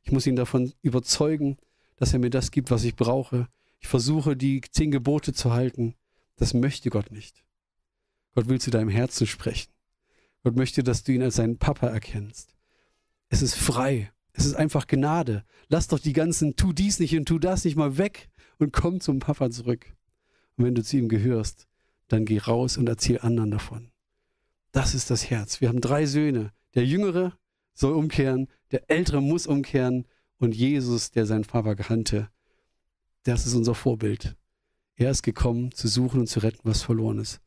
ich 0.02 0.12
muss 0.12 0.26
ihn 0.26 0.36
davon 0.36 0.72
überzeugen, 0.82 1.58
dass 1.96 2.12
er 2.12 2.18
mir 2.18 2.30
das 2.30 2.50
gibt, 2.50 2.70
was 2.70 2.84
ich 2.84 2.96
brauche. 2.96 3.48
Ich 3.80 3.88
versuche, 3.88 4.36
die 4.36 4.60
zehn 4.60 4.90
Gebote 4.90 5.32
zu 5.32 5.52
halten. 5.52 5.94
Das 6.36 6.54
möchte 6.54 6.90
Gott 6.90 7.10
nicht. 7.10 7.44
Gott 8.34 8.48
will 8.48 8.60
zu 8.60 8.70
deinem 8.70 8.88
Herzen 8.88 9.26
sprechen. 9.26 9.73
Gott 10.44 10.56
möchte, 10.56 10.82
dass 10.82 11.02
du 11.02 11.12
ihn 11.12 11.22
als 11.22 11.36
seinen 11.36 11.58
Papa 11.58 11.88
erkennst. 11.88 12.54
Es 13.30 13.40
ist 13.40 13.54
frei. 13.54 14.12
Es 14.34 14.44
ist 14.44 14.54
einfach 14.54 14.86
Gnade. 14.86 15.44
Lass 15.68 15.88
doch 15.88 15.98
die 15.98 16.12
ganzen 16.12 16.54
tu 16.54 16.72
dies 16.72 17.00
nicht 17.00 17.16
und 17.16 17.26
tu 17.26 17.38
das 17.38 17.64
nicht 17.64 17.76
mal 17.76 17.96
weg 17.96 18.28
und 18.58 18.72
komm 18.72 19.00
zum 19.00 19.20
Papa 19.20 19.50
zurück. 19.50 19.86
Und 20.56 20.66
wenn 20.66 20.74
du 20.74 20.82
zu 20.82 20.98
ihm 20.98 21.08
gehörst, 21.08 21.66
dann 22.08 22.26
geh 22.26 22.38
raus 22.38 22.76
und 22.76 22.88
erzähl 22.88 23.20
anderen 23.20 23.52
davon. 23.52 23.90
Das 24.70 24.94
ist 24.94 25.10
das 25.10 25.30
Herz. 25.30 25.62
Wir 25.62 25.68
haben 25.68 25.80
drei 25.80 26.04
Söhne. 26.04 26.52
Der 26.74 26.84
Jüngere 26.84 27.38
soll 27.72 27.94
umkehren, 27.94 28.48
der 28.70 28.90
Ältere 28.90 29.22
muss 29.22 29.46
umkehren 29.46 30.06
und 30.38 30.54
Jesus, 30.54 31.10
der 31.10 31.24
seinen 31.24 31.44
Vater 31.44 31.74
kannte, 31.74 32.28
das 33.22 33.46
ist 33.46 33.54
unser 33.54 33.74
Vorbild. 33.74 34.36
Er 34.96 35.10
ist 35.10 35.22
gekommen, 35.22 35.72
zu 35.72 35.88
suchen 35.88 36.20
und 36.20 36.26
zu 36.26 36.40
retten, 36.40 36.60
was 36.64 36.82
verloren 36.82 37.18
ist. 37.18 37.40